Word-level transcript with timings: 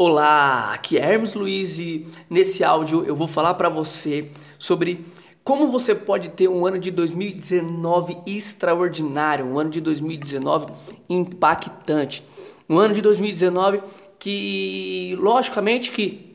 Olá, 0.00 0.74
aqui 0.74 0.96
é 0.96 1.00
Hermes 1.00 1.34
Luiz 1.34 1.80
e 1.80 2.06
nesse 2.30 2.62
áudio 2.62 3.04
eu 3.04 3.16
vou 3.16 3.26
falar 3.26 3.54
para 3.54 3.68
você 3.68 4.30
sobre 4.56 5.04
como 5.42 5.72
você 5.72 5.92
pode 5.92 6.28
ter 6.28 6.46
um 6.46 6.64
ano 6.64 6.78
de 6.78 6.92
2019 6.92 8.18
extraordinário, 8.24 9.44
um 9.44 9.58
ano 9.58 9.70
de 9.70 9.80
2019 9.80 10.72
impactante, 11.08 12.22
um 12.70 12.78
ano 12.78 12.94
de 12.94 13.02
2019 13.02 13.82
que, 14.20 15.16
logicamente, 15.18 15.90
que 15.90 16.28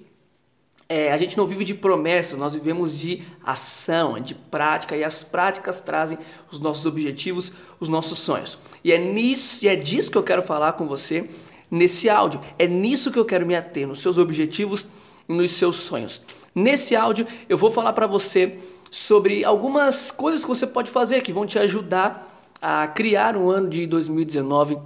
é, 0.89 1.14
a 1.14 1.18
gente 1.18 1.38
não 1.38 1.45
vive 1.45 1.64
de 1.64 1.73
promessas, 1.73 2.38
nós 2.38 2.54
vivemos 2.54 3.00
de 3.00 3.23
ação, 3.45 4.20
de 4.20 4.36
prática 4.36 4.98
e 4.98 5.05
as 5.05 5.23
práticas 5.23 5.80
trazem 5.80 6.18
os 6.52 6.59
nossos 6.59 6.86
objetivos, 6.86 7.54
os 7.80 7.88
nossos 7.88 8.18
sonhos. 8.18 8.59
E 8.84 8.91
é 8.91 8.98
nisso, 8.98 9.64
e 9.64 9.70
é 9.70 9.75
disso 9.77 10.11
que 10.11 10.18
eu 10.18 10.23
quero 10.23 10.41
falar 10.43 10.73
com 10.73 10.86
você 10.86 11.30
nesse 11.73 12.07
áudio. 12.07 12.39
É 12.59 12.67
nisso 12.67 13.11
que 13.11 13.17
eu 13.17 13.25
quero 13.25 13.47
me 13.47 13.55
ater, 13.55 13.87
nos 13.87 13.99
seus 13.99 14.19
objetivos 14.19 14.86
e 15.27 15.33
nos 15.33 15.50
seus 15.51 15.77
sonhos. 15.77 16.21
Nesse 16.54 16.95
áudio 16.95 17.25
eu 17.50 17.57
vou 17.57 17.71
falar 17.71 17.93
para 17.93 18.05
você 18.05 18.59
sobre 18.91 19.43
algumas 19.43 20.11
coisas 20.11 20.43
que 20.43 20.47
você 20.47 20.67
pode 20.67 20.91
fazer 20.91 21.21
que 21.23 21.33
vão 21.33 21.47
te 21.47 21.57
ajudar 21.57 22.29
a 22.61 22.87
criar 22.87 23.36
um 23.36 23.50
ano 23.50 23.67
de 23.67 23.87
2019 23.87 24.78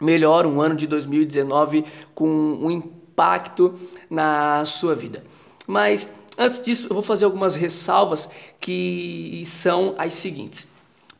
melhor, 0.00 0.46
um 0.46 0.60
ano 0.60 0.76
de 0.76 0.86
2019 0.86 1.84
com 2.14 2.28
um 2.28 2.70
impacto 2.70 3.74
na 4.08 4.64
sua 4.64 4.94
vida. 4.94 5.24
Mas 5.66 6.08
antes 6.38 6.60
disso, 6.62 6.86
eu 6.88 6.94
vou 6.94 7.02
fazer 7.02 7.24
algumas 7.24 7.56
ressalvas 7.56 8.30
que 8.60 9.42
são 9.46 9.96
as 9.98 10.14
seguintes. 10.14 10.73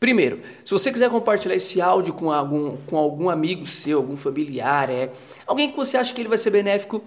Primeiro, 0.04 0.42
se 0.62 0.70
você 0.70 0.92
quiser 0.92 1.08
compartilhar 1.08 1.54
esse 1.54 1.80
áudio 1.80 2.12
com 2.12 2.30
algum, 2.30 2.76
com 2.76 2.98
algum 2.98 3.30
amigo 3.30 3.66
seu, 3.66 3.96
algum 3.96 4.18
familiar, 4.18 4.90
é, 4.90 5.10
alguém 5.46 5.70
que 5.70 5.76
você 5.78 5.96
acha 5.96 6.12
que 6.12 6.20
ele 6.20 6.28
vai 6.28 6.36
ser 6.36 6.50
benéfico, 6.50 7.02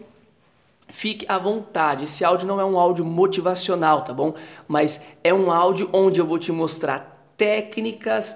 fique 0.90 1.24
à 1.30 1.38
vontade. 1.38 2.06
Esse 2.06 2.26
áudio 2.26 2.48
não 2.48 2.60
é 2.60 2.66
um 2.66 2.80
áudio 2.80 3.06
motivacional, 3.06 4.02
tá 4.02 4.12
bom? 4.12 4.34
Mas 4.68 5.00
é 5.24 5.32
um 5.32 5.52
áudio 5.52 5.88
onde 5.94 6.20
eu 6.20 6.26
vou 6.26 6.40
te 6.40 6.52
mostrar 6.52 7.32
técnicas, 7.38 8.36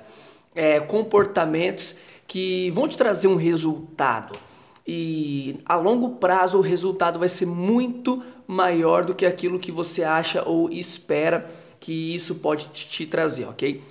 é, 0.53 0.79
comportamentos 0.79 1.95
que 2.27 2.69
vão 2.69 2.87
te 2.87 2.95
trazer 2.95 3.27
um 3.27 3.37
resultado. 3.37 4.37
E 4.85 5.57
a 5.65 5.75
longo 5.75 6.17
prazo 6.17 6.59
o 6.59 6.61
resultado 6.61 7.17
vai 7.17 7.29
ser 7.29 7.47
muito 7.47 8.21
maior 8.45 9.05
do 9.05 9.15
que 9.15 9.25
aquilo 9.25 9.57
que 9.57 9.71
você 9.71 10.03
acha 10.03 10.47
ou 10.47 10.69
espera 10.69 11.49
que 11.79 12.15
isso 12.15 12.35
pode 12.35 12.67
te 12.67 13.07
trazer, 13.07 13.45
ok? 13.45 13.81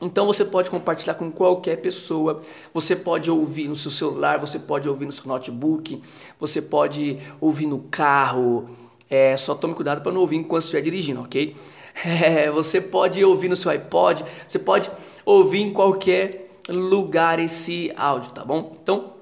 Então 0.00 0.26
você 0.26 0.44
pode 0.44 0.70
compartilhar 0.70 1.14
com 1.14 1.30
qualquer 1.30 1.76
pessoa, 1.76 2.40
você 2.72 2.94
pode 2.94 3.28
ouvir 3.30 3.66
no 3.66 3.74
seu 3.74 3.90
celular, 3.90 4.38
você 4.38 4.58
pode 4.58 4.88
ouvir 4.88 5.06
no 5.06 5.12
seu 5.12 5.26
notebook, 5.26 6.00
você 6.38 6.62
pode 6.62 7.18
ouvir 7.40 7.66
no 7.66 7.80
carro. 7.90 8.70
É, 9.10 9.36
só 9.36 9.54
tome 9.54 9.74
cuidado 9.74 10.00
para 10.00 10.12
não 10.12 10.20
ouvir 10.20 10.36
enquanto 10.36 10.62
estiver 10.62 10.82
dirigindo, 10.82 11.20
ok? 11.20 11.54
É, 12.04 12.48
você 12.48 12.80
pode 12.80 13.24
ouvir 13.24 13.48
no 13.48 13.56
seu 13.56 13.72
iPod, 13.72 14.24
você 14.46 14.56
pode 14.56 14.88
ouvir 15.26 15.62
em 15.62 15.70
qualquer 15.72 16.48
lugar 16.68 17.40
esse 17.40 17.92
áudio, 17.96 18.30
tá 18.30 18.44
bom? 18.44 18.76
Então 18.80 19.14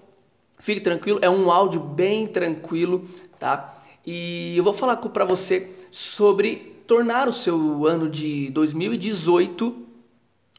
fique 0.59 0.83
tranquilo, 0.83 1.19
é 1.23 1.31
um 1.31 1.51
áudio 1.51 1.81
bem 1.81 2.27
tranquilo, 2.27 3.03
tá? 3.39 3.75
E 4.05 4.55
eu 4.59 4.63
vou 4.63 4.75
falar 4.75 4.97
para 4.97 5.25
você 5.25 5.71
sobre 5.91 6.77
tornar 6.87 7.29
o 7.29 7.33
seu 7.33 7.87
ano 7.87 8.11
de 8.11 8.51
2018 8.51 9.86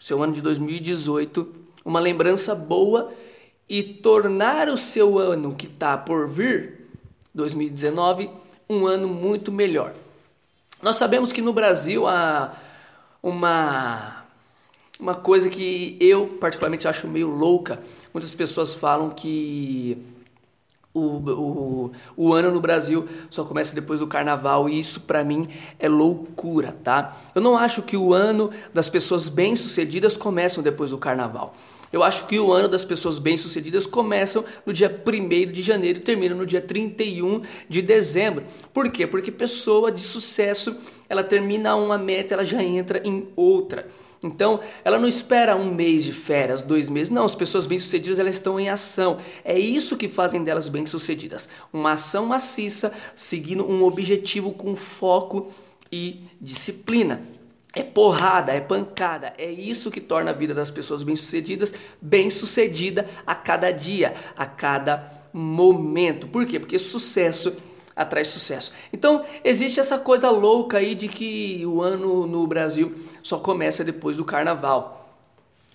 seu 0.07 0.23
ano 0.23 0.31
de 0.31 0.41
2018, 0.41 1.45
uma 1.83 1.99
lembrança 1.99 2.55
boa 2.55 3.11
e 3.67 3.83
tornar 3.83 4.69
o 4.69 4.77
seu 4.77 5.19
ano 5.19 5.53
que 5.53 5.67
está 5.67 5.97
por 5.97 6.29
vir, 6.29 6.87
2019, 7.35 8.29
um 8.69 8.87
ano 8.87 9.09
muito 9.09 9.51
melhor. 9.51 9.93
Nós 10.81 10.95
sabemos 10.95 11.33
que 11.33 11.41
no 11.41 11.51
Brasil 11.51 12.07
há 12.07 12.55
uma, 13.21 14.23
uma 14.97 15.13
coisa 15.13 15.49
que 15.49 15.97
eu 15.99 16.37
particularmente 16.39 16.87
acho 16.87 17.05
meio 17.05 17.27
louca. 17.27 17.81
Muitas 18.13 18.33
pessoas 18.33 18.73
falam 18.73 19.09
que 19.09 19.97
o, 20.97 21.29
o, 21.29 21.91
o 22.15 22.33
ano 22.33 22.51
no 22.51 22.59
Brasil 22.59 23.07
só 23.29 23.43
começa 23.43 23.75
depois 23.75 23.99
do 23.99 24.07
carnaval 24.07 24.67
e 24.67 24.79
isso 24.79 25.01
para 25.01 25.23
mim 25.23 25.47
é 25.79 25.87
loucura, 25.87 26.77
tá? 26.83 27.15
Eu 27.35 27.41
não 27.41 27.57
acho 27.57 27.81
que 27.81 27.95
o 27.95 28.13
ano 28.13 28.51
das 28.73 28.89
pessoas 28.89 29.29
bem-sucedidas 29.29 30.17
começam 30.17 30.63
depois 30.63 30.91
do 30.91 30.97
carnaval. 30.97 31.53
Eu 31.91 32.03
acho 32.03 32.27
que 32.27 32.37
o 32.37 32.51
ano 32.51 32.67
das 32.67 32.83
pessoas 32.83 33.17
bem-sucedidas 33.17 33.87
começam 33.87 34.43
no 34.65 34.73
dia 34.73 34.89
1 35.05 35.51
de 35.51 35.61
janeiro 35.61 35.99
e 35.99 36.01
termina 36.01 36.35
no 36.35 36.45
dia 36.45 36.61
31 36.61 37.41
de 37.69 37.81
dezembro. 37.81 38.43
Por 38.73 38.91
quê? 38.91 39.07
Porque 39.07 39.31
pessoa 39.31 39.91
de 39.91 40.01
sucesso, 40.01 40.77
ela 41.07 41.23
termina 41.23 41.75
uma 41.75 41.97
meta, 41.97 42.33
ela 42.33 42.43
já 42.43 42.61
entra 42.61 43.01
em 43.05 43.29
outra. 43.35 43.87
Então, 44.23 44.59
ela 44.83 44.97
não 44.97 45.07
espera 45.07 45.55
um 45.55 45.73
mês 45.73 46.03
de 46.03 46.11
férias, 46.11 46.61
dois 46.61 46.89
meses. 46.89 47.11
Não, 47.11 47.23
as 47.23 47.35
pessoas 47.35 47.65
bem-sucedidas 47.65 48.17
elas 48.17 48.35
estão 48.35 48.59
em 48.59 48.69
ação. 48.69 49.19
É 49.43 49.57
isso 49.57 49.95
que 49.95 50.07
fazem 50.07 50.43
delas 50.43 50.67
bem-sucedidas. 50.69 51.47
Uma 51.71 51.91
ação 51.91 52.25
maciça, 52.25 52.91
seguindo 53.15 53.69
um 53.69 53.83
objetivo 53.83 54.51
com 54.51 54.75
foco 54.75 55.51
e 55.91 56.21
disciplina. 56.41 57.21
É 57.73 57.83
porrada, 57.83 58.51
é 58.51 58.59
pancada. 58.59 59.33
É 59.37 59.51
isso 59.51 59.91
que 59.91 60.01
torna 60.01 60.31
a 60.31 60.33
vida 60.33 60.53
das 60.53 60.71
pessoas 60.71 61.03
bem-sucedidas 61.03 61.73
bem-sucedida 62.01 63.07
a 63.25 63.35
cada 63.35 63.71
dia, 63.71 64.15
a 64.35 64.47
cada 64.47 65.11
momento. 65.31 66.27
Por 66.27 66.47
quê? 66.47 66.59
Porque 66.59 66.79
sucesso 66.79 67.55
atrai 67.97 68.23
sucesso. 68.23 68.71
Então, 68.93 69.25
existe 69.43 69.79
essa 69.79 69.97
coisa 69.97 70.29
louca 70.29 70.77
aí 70.77 70.93
de 70.93 71.07
que 71.07 71.65
o 71.65 71.81
ano 71.81 72.27
no 72.27 72.45
Brasil 72.45 72.93
só 73.23 73.39
começa 73.39 73.83
depois 73.83 74.15
do 74.15 74.23
carnaval. 74.23 75.05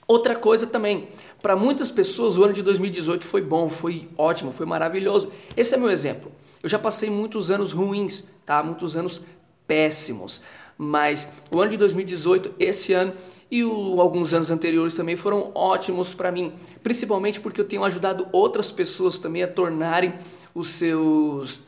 Outra 0.06 0.36
coisa 0.36 0.66
também, 0.66 1.08
para 1.42 1.56
muitas 1.56 1.90
pessoas 1.90 2.38
o 2.38 2.44
ano 2.44 2.52
de 2.52 2.62
2018 2.62 3.26
foi 3.26 3.40
bom, 3.40 3.68
foi 3.68 4.08
ótimo, 4.16 4.52
foi 4.52 4.66
maravilhoso. 4.66 5.32
Esse 5.56 5.74
é 5.74 5.76
meu 5.76 5.90
exemplo. 5.90 6.30
Eu 6.62 6.68
já 6.68 6.78
passei 6.78 7.10
muitos 7.10 7.50
anos 7.50 7.72
ruins, 7.72 8.28
tá? 8.46 8.62
Muitos 8.62 8.96
anos 8.96 9.26
péssimos. 9.66 10.42
Mas 10.78 11.32
o 11.50 11.60
ano 11.60 11.72
de 11.72 11.76
2018, 11.76 12.54
esse 12.58 12.92
ano 12.92 13.12
e 13.50 13.64
o, 13.64 14.00
alguns 14.00 14.32
anos 14.32 14.50
anteriores 14.50 14.94
também 14.94 15.16
foram 15.16 15.50
ótimos 15.54 16.14
para 16.14 16.32
mim, 16.32 16.52
principalmente 16.82 17.38
porque 17.38 17.60
eu 17.60 17.64
tenho 17.64 17.84
ajudado 17.84 18.26
outras 18.32 18.70
pessoas 18.70 19.18
também 19.18 19.42
a 19.42 19.48
tornarem 19.48 20.14
os 20.54 20.68
seus 20.68 21.60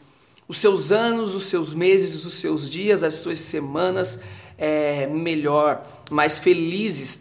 os 0.54 0.59
seus 0.59 0.92
anos, 0.92 1.34
os 1.34 1.44
seus 1.47 1.75
meses, 1.75 2.25
os 2.25 2.34
seus 2.34 2.70
dias, 2.70 3.03
as 3.03 3.15
suas 3.15 3.41
semanas 3.41 4.20
é, 4.56 5.04
melhor, 5.09 5.84
mais 6.10 6.38
felizes. 6.38 7.20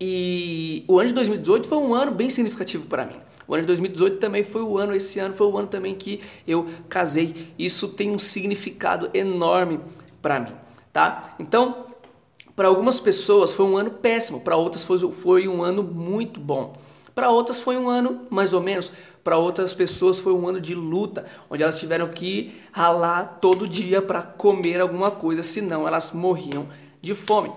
E 0.00 0.82
o 0.88 0.98
ano 0.98 1.08
de 1.08 1.14
2018 1.14 1.68
foi 1.68 1.78
um 1.78 1.94
ano 1.94 2.12
bem 2.12 2.30
significativo 2.30 2.86
para 2.86 3.04
mim. 3.04 3.16
O 3.46 3.54
ano 3.54 3.60
de 3.62 3.66
2018 3.66 4.16
também 4.16 4.42
foi 4.42 4.62
o 4.62 4.78
ano, 4.78 4.94
esse 4.94 5.18
ano 5.18 5.34
foi 5.34 5.46
o 5.46 5.58
ano 5.58 5.68
também 5.68 5.94
que 5.94 6.22
eu 6.48 6.66
casei. 6.88 7.52
Isso 7.58 7.88
tem 7.88 8.10
um 8.10 8.18
significado 8.18 9.10
enorme 9.12 9.78
para 10.22 10.40
mim, 10.40 10.52
tá? 10.94 11.36
Então, 11.38 11.84
para 12.56 12.68
algumas 12.68 12.98
pessoas 13.00 13.52
foi 13.52 13.66
um 13.66 13.76
ano 13.76 13.90
péssimo, 13.90 14.40
para 14.40 14.56
outras 14.56 14.82
foi, 14.82 14.98
foi 15.12 15.46
um 15.46 15.62
ano 15.62 15.82
muito 15.82 16.40
bom. 16.40 16.74
Para 17.16 17.30
outras 17.30 17.58
foi 17.58 17.78
um 17.78 17.88
ano 17.88 18.26
mais 18.28 18.52
ou 18.52 18.60
menos, 18.60 18.92
para 19.24 19.38
outras 19.38 19.72
pessoas 19.72 20.18
foi 20.18 20.34
um 20.34 20.46
ano 20.46 20.60
de 20.60 20.74
luta, 20.74 21.24
onde 21.48 21.62
elas 21.62 21.80
tiveram 21.80 22.08
que 22.08 22.54
ralar 22.70 23.38
todo 23.40 23.66
dia 23.66 24.02
para 24.02 24.20
comer 24.20 24.82
alguma 24.82 25.10
coisa, 25.10 25.42
senão 25.42 25.88
elas 25.88 26.12
morriam 26.12 26.68
de 27.00 27.14
fome. 27.14 27.50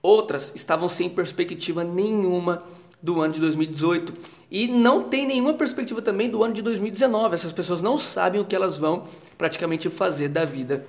Outras 0.00 0.50
estavam 0.54 0.88
sem 0.88 1.10
perspectiva 1.10 1.84
nenhuma 1.84 2.62
do 3.02 3.20
ano 3.20 3.34
de 3.34 3.40
2018 3.40 4.14
e 4.50 4.66
não 4.66 5.02
tem 5.02 5.26
nenhuma 5.26 5.52
perspectiva 5.52 6.00
também 6.00 6.30
do 6.30 6.42
ano 6.42 6.54
de 6.54 6.62
2019. 6.62 7.34
Essas 7.34 7.52
pessoas 7.52 7.82
não 7.82 7.98
sabem 7.98 8.40
o 8.40 8.46
que 8.46 8.56
elas 8.56 8.78
vão 8.78 9.02
praticamente 9.36 9.90
fazer 9.90 10.28
da 10.28 10.46
vida 10.46 10.86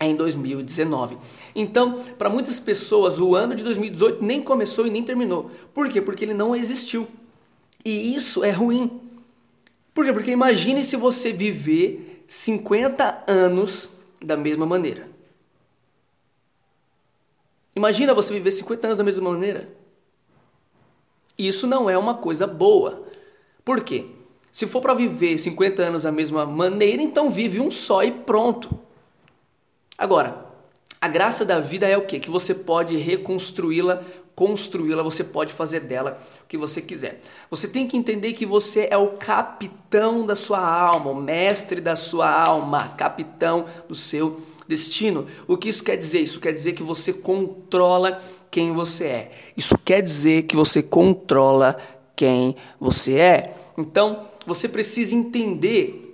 em 0.00 0.14
2019. 0.14 1.18
Então, 1.56 1.98
para 2.16 2.30
muitas 2.30 2.60
pessoas, 2.60 3.18
o 3.18 3.34
ano 3.34 3.56
de 3.56 3.64
2018 3.64 4.22
nem 4.22 4.40
começou 4.40 4.86
e 4.86 4.90
nem 4.90 5.02
terminou. 5.02 5.50
Por 5.74 5.88
quê? 5.88 6.00
Porque 6.00 6.24
ele 6.24 6.34
não 6.34 6.54
existiu. 6.54 7.08
E 7.84 8.14
isso 8.14 8.44
é 8.44 8.50
ruim. 8.50 9.00
Por 9.92 10.04
quê? 10.04 10.12
Porque 10.12 10.30
imagine 10.30 10.82
se 10.84 10.96
você 10.96 11.32
viver 11.32 12.24
50 12.26 13.24
anos 13.26 13.90
da 14.22 14.36
mesma 14.36 14.64
maneira. 14.64 15.08
Imagina 17.74 18.14
você 18.14 18.32
viver 18.32 18.52
50 18.52 18.86
anos 18.86 18.98
da 18.98 19.04
mesma 19.04 19.30
maneira. 19.30 19.68
Isso 21.36 21.66
não 21.66 21.88
é 21.88 21.96
uma 21.96 22.14
coisa 22.14 22.46
boa. 22.46 23.06
Por 23.64 23.82
quê? 23.82 24.06
Se 24.50 24.66
for 24.66 24.80
para 24.80 24.94
viver 24.94 25.38
50 25.38 25.82
anos 25.82 26.02
da 26.02 26.12
mesma 26.12 26.44
maneira, 26.44 27.02
então 27.02 27.30
vive 27.30 27.58
um 27.58 27.70
só 27.70 28.04
e 28.04 28.12
pronto. 28.12 28.78
Agora, 29.96 30.46
a 31.00 31.08
graça 31.08 31.44
da 31.44 31.58
vida 31.58 31.88
é 31.88 31.96
o 31.96 32.06
quê? 32.06 32.20
Que 32.20 32.30
você 32.30 32.54
pode 32.54 32.96
reconstruí-la 32.96 34.04
construí-la, 34.34 35.02
você 35.02 35.22
pode 35.22 35.52
fazer 35.52 35.80
dela 35.80 36.18
o 36.42 36.46
que 36.46 36.56
você 36.56 36.80
quiser. 36.80 37.20
Você 37.50 37.68
tem 37.68 37.86
que 37.86 37.96
entender 37.96 38.32
que 38.32 38.46
você 38.46 38.88
é 38.90 38.96
o 38.96 39.08
capitão 39.08 40.24
da 40.24 40.34
sua 40.34 40.58
alma, 40.58 41.10
o 41.10 41.14
mestre 41.14 41.80
da 41.80 41.96
sua 41.96 42.30
alma, 42.30 42.78
capitão 42.96 43.66
do 43.88 43.94
seu 43.94 44.40
destino. 44.66 45.26
O 45.46 45.56
que 45.56 45.68
isso 45.68 45.84
quer 45.84 45.96
dizer? 45.96 46.20
Isso 46.20 46.40
quer 46.40 46.52
dizer 46.52 46.72
que 46.72 46.82
você 46.82 47.12
controla 47.12 48.20
quem 48.50 48.72
você 48.72 49.04
é. 49.04 49.30
Isso 49.56 49.76
quer 49.78 50.02
dizer 50.02 50.44
que 50.44 50.56
você 50.56 50.82
controla 50.82 51.76
quem 52.16 52.56
você 52.80 53.18
é. 53.18 53.56
Então, 53.76 54.26
você 54.46 54.68
precisa 54.68 55.14
entender 55.14 56.11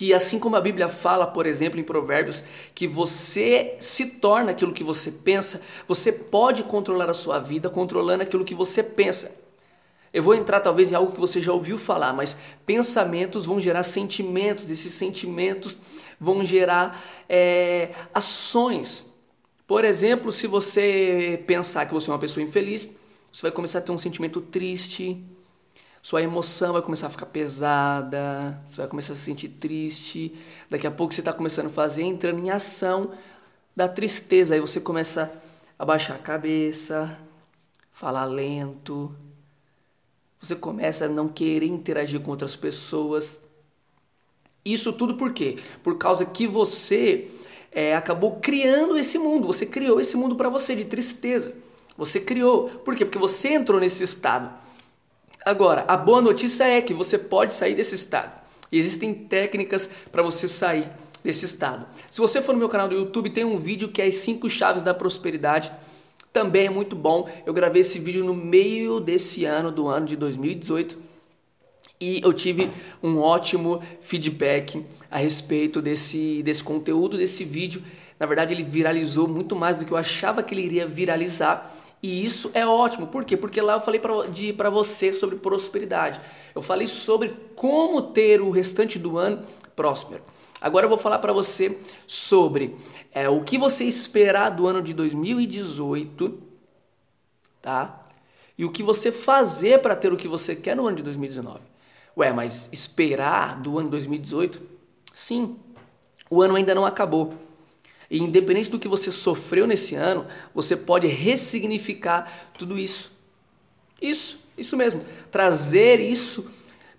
que 0.00 0.14
assim 0.14 0.38
como 0.38 0.56
a 0.56 0.62
Bíblia 0.62 0.88
fala, 0.88 1.26
por 1.26 1.44
exemplo, 1.44 1.78
em 1.78 1.84
Provérbios, 1.84 2.42
que 2.74 2.86
você 2.86 3.76
se 3.80 4.12
torna 4.12 4.52
aquilo 4.52 4.72
que 4.72 4.82
você 4.82 5.10
pensa, 5.10 5.60
você 5.86 6.10
pode 6.10 6.62
controlar 6.62 7.10
a 7.10 7.12
sua 7.12 7.38
vida 7.38 7.68
controlando 7.68 8.22
aquilo 8.22 8.42
que 8.42 8.54
você 8.54 8.82
pensa. 8.82 9.30
Eu 10.10 10.22
vou 10.22 10.34
entrar 10.34 10.60
talvez 10.60 10.90
em 10.90 10.94
algo 10.94 11.12
que 11.12 11.20
você 11.20 11.38
já 11.38 11.52
ouviu 11.52 11.76
falar, 11.76 12.14
mas 12.14 12.40
pensamentos 12.64 13.44
vão 13.44 13.60
gerar 13.60 13.82
sentimentos, 13.82 14.70
esses 14.70 14.94
sentimentos 14.94 15.76
vão 16.18 16.42
gerar 16.46 16.98
é, 17.28 17.90
ações. 18.14 19.04
Por 19.66 19.84
exemplo, 19.84 20.32
se 20.32 20.46
você 20.46 21.44
pensar 21.46 21.84
que 21.84 21.92
você 21.92 22.08
é 22.08 22.14
uma 22.14 22.18
pessoa 22.18 22.42
infeliz, 22.42 22.88
você 23.30 23.42
vai 23.42 23.50
começar 23.50 23.80
a 23.80 23.82
ter 23.82 23.92
um 23.92 23.98
sentimento 23.98 24.40
triste, 24.40 25.22
sua 26.02 26.22
emoção 26.22 26.72
vai 26.72 26.82
começar 26.82 27.08
a 27.08 27.10
ficar 27.10 27.26
pesada, 27.26 28.60
você 28.64 28.78
vai 28.78 28.88
começar 28.88 29.12
a 29.12 29.16
se 29.16 29.22
sentir 29.22 29.48
triste. 29.48 30.34
Daqui 30.68 30.86
a 30.86 30.90
pouco 30.90 31.12
você 31.12 31.20
está 31.20 31.32
começando 31.32 31.66
a 31.66 31.70
fazer, 31.70 32.02
entrando 32.02 32.38
em 32.38 32.50
ação 32.50 33.10
da 33.76 33.86
tristeza. 33.86 34.54
Aí 34.54 34.60
você 34.60 34.80
começa 34.80 35.30
a 35.78 35.84
baixar 35.84 36.14
a 36.14 36.18
cabeça, 36.18 37.18
falar 37.92 38.24
lento. 38.24 39.14
Você 40.40 40.56
começa 40.56 41.04
a 41.04 41.08
não 41.08 41.28
querer 41.28 41.66
interagir 41.66 42.20
com 42.20 42.30
outras 42.30 42.56
pessoas. 42.56 43.42
Isso 44.64 44.94
tudo 44.94 45.16
por 45.16 45.34
quê? 45.34 45.58
Por 45.82 45.98
causa 45.98 46.24
que 46.24 46.46
você 46.46 47.30
é, 47.70 47.94
acabou 47.94 48.40
criando 48.40 48.96
esse 48.96 49.18
mundo. 49.18 49.46
Você 49.46 49.66
criou 49.66 50.00
esse 50.00 50.16
mundo 50.16 50.34
para 50.34 50.48
você 50.48 50.74
de 50.74 50.86
tristeza. 50.86 51.54
Você 51.94 52.20
criou. 52.20 52.70
Por 52.70 52.96
quê? 52.96 53.04
Porque 53.04 53.18
você 53.18 53.48
entrou 53.48 53.78
nesse 53.78 54.02
estado. 54.02 54.69
Agora, 55.44 55.84
a 55.88 55.96
boa 55.96 56.20
notícia 56.20 56.64
é 56.64 56.82
que 56.82 56.92
você 56.92 57.16
pode 57.16 57.52
sair 57.52 57.74
desse 57.74 57.94
estado. 57.94 58.40
Existem 58.70 59.12
técnicas 59.14 59.88
para 60.12 60.22
você 60.22 60.46
sair 60.46 60.84
desse 61.24 61.44
estado. 61.44 61.86
Se 62.10 62.20
você 62.20 62.40
for 62.40 62.52
no 62.52 62.58
meu 62.58 62.68
canal 62.68 62.88
do 62.88 62.94
YouTube, 62.94 63.30
tem 63.30 63.44
um 63.44 63.56
vídeo 63.56 63.88
que 63.88 64.02
é 64.02 64.06
as 64.06 64.16
5 64.16 64.48
chaves 64.48 64.82
da 64.82 64.94
prosperidade. 64.94 65.72
Também 66.32 66.66
é 66.66 66.70
muito 66.70 66.94
bom. 66.94 67.28
Eu 67.44 67.52
gravei 67.52 67.80
esse 67.80 67.98
vídeo 67.98 68.24
no 68.24 68.34
meio 68.34 69.00
desse 69.00 69.44
ano, 69.44 69.72
do 69.72 69.88
ano 69.88 70.06
de 70.06 70.16
2018. 70.16 70.98
E 72.00 72.20
eu 72.22 72.32
tive 72.32 72.70
um 73.02 73.18
ótimo 73.18 73.82
feedback 74.00 74.86
a 75.10 75.18
respeito 75.18 75.82
desse, 75.82 76.42
desse 76.42 76.62
conteúdo, 76.62 77.18
desse 77.18 77.44
vídeo. 77.44 77.82
Na 78.18 78.26
verdade, 78.26 78.54
ele 78.54 78.62
viralizou 78.62 79.26
muito 79.26 79.56
mais 79.56 79.76
do 79.76 79.84
que 79.84 79.92
eu 79.92 79.96
achava 79.96 80.42
que 80.42 80.54
ele 80.54 80.62
iria 80.62 80.86
viralizar. 80.86 81.74
E 82.02 82.24
isso 82.24 82.50
é 82.54 82.66
ótimo, 82.66 83.06
por 83.06 83.24
quê? 83.24 83.36
Porque 83.36 83.60
lá 83.60 83.74
eu 83.74 83.80
falei 83.80 84.00
para 84.00 84.70
você 84.70 85.12
sobre 85.12 85.36
prosperidade. 85.36 86.20
Eu 86.54 86.62
falei 86.62 86.88
sobre 86.88 87.36
como 87.54 88.00
ter 88.00 88.40
o 88.40 88.50
restante 88.50 88.98
do 88.98 89.18
ano 89.18 89.44
próspero. 89.76 90.22
Agora 90.60 90.84
eu 90.84 90.88
vou 90.88 90.98
falar 90.98 91.18
para 91.18 91.32
você 91.32 91.78
sobre 92.06 92.76
é, 93.12 93.28
o 93.28 93.42
que 93.42 93.58
você 93.58 93.84
esperar 93.84 94.50
do 94.50 94.66
ano 94.66 94.82
de 94.82 94.92
2018, 94.94 96.38
tá? 97.62 98.04
E 98.56 98.64
o 98.64 98.70
que 98.70 98.82
você 98.82 99.10
fazer 99.10 99.80
para 99.80 99.96
ter 99.96 100.12
o 100.12 100.16
que 100.16 100.28
você 100.28 100.54
quer 100.54 100.76
no 100.76 100.86
ano 100.86 100.98
de 100.98 101.02
2019. 101.02 101.60
Ué, 102.16 102.32
mas 102.32 102.68
esperar 102.72 103.58
do 103.60 103.78
ano 103.78 103.88
2018? 103.88 104.60
Sim, 105.14 105.56
o 106.28 106.42
ano 106.42 106.56
ainda 106.56 106.74
não 106.74 106.84
acabou. 106.84 107.34
E 108.10 108.18
independente 108.18 108.70
do 108.70 108.78
que 108.78 108.88
você 108.88 109.10
sofreu 109.10 109.66
nesse 109.66 109.94
ano, 109.94 110.26
você 110.52 110.76
pode 110.76 111.06
ressignificar 111.06 112.50
tudo 112.58 112.76
isso. 112.76 113.12
Isso, 114.02 114.40
isso 114.58 114.76
mesmo. 114.76 115.04
Trazer 115.30 116.00
isso 116.00 116.50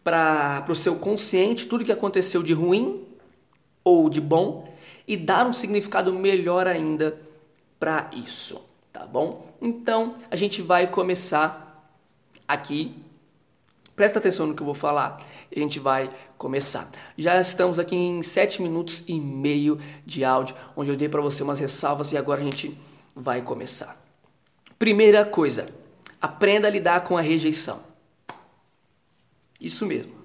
para 0.03 0.65
o 0.69 0.75
seu 0.75 0.95
consciente, 0.95 1.67
tudo 1.67 1.83
que 1.83 1.91
aconteceu 1.91 2.41
de 2.41 2.53
ruim 2.53 3.03
ou 3.83 4.09
de 4.09 4.21
bom, 4.21 4.73
e 5.07 5.17
dar 5.17 5.45
um 5.45 5.53
significado 5.53 6.13
melhor 6.13 6.67
ainda 6.67 7.19
para 7.79 8.09
isso, 8.13 8.63
tá 8.93 9.05
bom? 9.05 9.53
Então 9.61 10.15
a 10.29 10.35
gente 10.35 10.61
vai 10.61 10.87
começar 10.87 11.91
aqui 12.47 12.95
Presta 14.01 14.17
atenção 14.17 14.47
no 14.47 14.55
que 14.55 14.63
eu 14.63 14.65
vou 14.65 14.73
falar 14.73 15.21
a 15.55 15.59
gente 15.59 15.79
vai 15.79 16.09
começar. 16.35 16.89
Já 17.15 17.39
estamos 17.39 17.77
aqui 17.77 17.95
em 17.95 18.23
7 18.23 18.59
minutos 18.59 19.03
e 19.07 19.19
meio 19.19 19.79
de 20.03 20.25
áudio, 20.25 20.55
onde 20.75 20.89
eu 20.89 20.95
dei 20.95 21.07
para 21.07 21.21
você 21.21 21.43
umas 21.43 21.59
ressalvas 21.59 22.11
e 22.11 22.17
agora 22.17 22.41
a 22.41 22.43
gente 22.43 22.75
vai 23.15 23.43
começar. 23.43 23.95
Primeira 24.79 25.23
coisa, 25.23 25.67
aprenda 26.19 26.67
a 26.67 26.71
lidar 26.71 27.01
com 27.01 27.15
a 27.15 27.21
rejeição. 27.21 27.79
Isso 29.59 29.85
mesmo. 29.85 30.15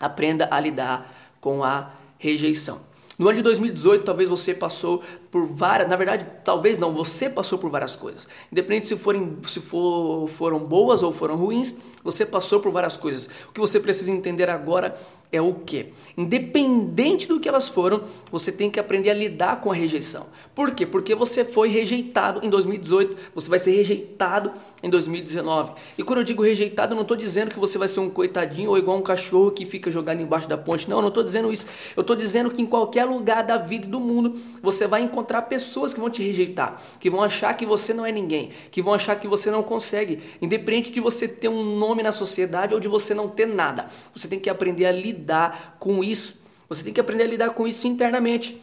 Aprenda 0.00 0.48
a 0.50 0.58
lidar 0.58 1.36
com 1.38 1.62
a 1.62 1.92
rejeição. 2.16 2.80
No 3.18 3.28
ano 3.28 3.36
de 3.36 3.42
2018, 3.42 4.04
talvez 4.04 4.30
você 4.30 4.54
passou 4.54 5.04
por 5.30 5.46
várias, 5.46 5.88
na 5.88 5.96
verdade, 5.96 6.26
talvez 6.44 6.78
não, 6.78 6.92
você 6.94 7.28
passou 7.28 7.58
por 7.58 7.70
várias 7.70 7.94
coisas. 7.94 8.26
Independente 8.50 8.88
se 8.88 8.96
forem 8.96 9.36
se 9.44 9.60
for, 9.60 10.26
foram 10.26 10.64
boas 10.64 11.02
ou 11.02 11.12
foram 11.12 11.36
ruins, 11.36 11.74
você 12.02 12.24
passou 12.24 12.60
por 12.60 12.72
várias 12.72 12.96
coisas. 12.96 13.28
O 13.48 13.52
que 13.52 13.60
você 13.60 13.78
precisa 13.78 14.10
entender 14.10 14.48
agora 14.48 14.94
é 15.30 15.40
o 15.42 15.52
que? 15.52 15.92
Independente 16.16 17.28
do 17.28 17.38
que 17.38 17.48
elas 17.48 17.68
foram, 17.68 18.02
você 18.30 18.50
tem 18.50 18.70
que 18.70 18.80
aprender 18.80 19.10
a 19.10 19.14
lidar 19.14 19.60
com 19.60 19.70
a 19.70 19.74
rejeição. 19.74 20.26
Por 20.54 20.70
quê? 20.70 20.86
Porque 20.86 21.14
você 21.14 21.44
foi 21.44 21.68
rejeitado 21.68 22.40
em 22.42 22.48
2018, 22.48 23.16
você 23.34 23.50
vai 23.50 23.58
ser 23.58 23.72
rejeitado 23.72 24.52
em 24.82 24.88
2019. 24.88 25.72
E 25.98 26.02
quando 26.02 26.20
eu 26.20 26.24
digo 26.24 26.42
rejeitado, 26.42 26.92
eu 26.92 26.96
não 26.96 27.02
estou 27.02 27.16
dizendo 27.16 27.50
que 27.50 27.58
você 27.58 27.76
vai 27.76 27.88
ser 27.88 28.00
um 28.00 28.08
coitadinho 28.08 28.70
ou 28.70 28.78
igual 28.78 28.96
um 28.96 29.02
cachorro 29.02 29.50
que 29.50 29.66
fica 29.66 29.90
jogado 29.90 30.22
embaixo 30.22 30.48
da 30.48 30.56
ponte. 30.56 30.88
Não, 30.88 30.96
eu 30.96 31.02
não 31.02 31.08
estou 31.08 31.22
dizendo 31.22 31.52
isso. 31.52 31.66
Eu 31.94 32.00
estou 32.00 32.16
dizendo 32.16 32.50
que 32.50 32.62
em 32.62 32.66
qualquer 32.66 33.04
lugar 33.04 33.44
da 33.44 33.58
vida 33.58 33.86
e 33.86 33.88
do 33.88 34.00
mundo, 34.00 34.32
você 34.62 34.86
vai 34.86 35.02
encontrar 35.02 35.17
pessoas 35.24 35.94
que 35.94 36.00
vão 36.00 36.10
te 36.10 36.22
rejeitar, 36.22 36.80
que 37.00 37.08
vão 37.08 37.22
achar 37.22 37.54
que 37.54 37.64
você 37.64 37.94
não 37.94 38.04
é 38.04 38.12
ninguém, 38.12 38.50
que 38.70 38.82
vão 38.82 38.94
achar 38.94 39.16
que 39.18 39.28
você 39.28 39.50
não 39.50 39.62
consegue, 39.62 40.20
independente 40.40 40.90
de 40.90 41.00
você 41.00 41.26
ter 41.26 41.48
um 41.48 41.76
nome 41.76 42.02
na 42.02 42.12
sociedade 42.12 42.74
ou 42.74 42.80
de 42.80 42.88
você 42.88 43.14
não 43.14 43.28
ter 43.28 43.46
nada. 43.46 43.86
Você 44.14 44.28
tem 44.28 44.38
que 44.38 44.50
aprender 44.50 44.86
a 44.86 44.92
lidar 44.92 45.76
com 45.78 46.02
isso. 46.02 46.36
Você 46.68 46.82
tem 46.82 46.92
que 46.92 47.00
aprender 47.00 47.24
a 47.24 47.26
lidar 47.26 47.50
com 47.50 47.66
isso 47.66 47.86
internamente. 47.86 48.60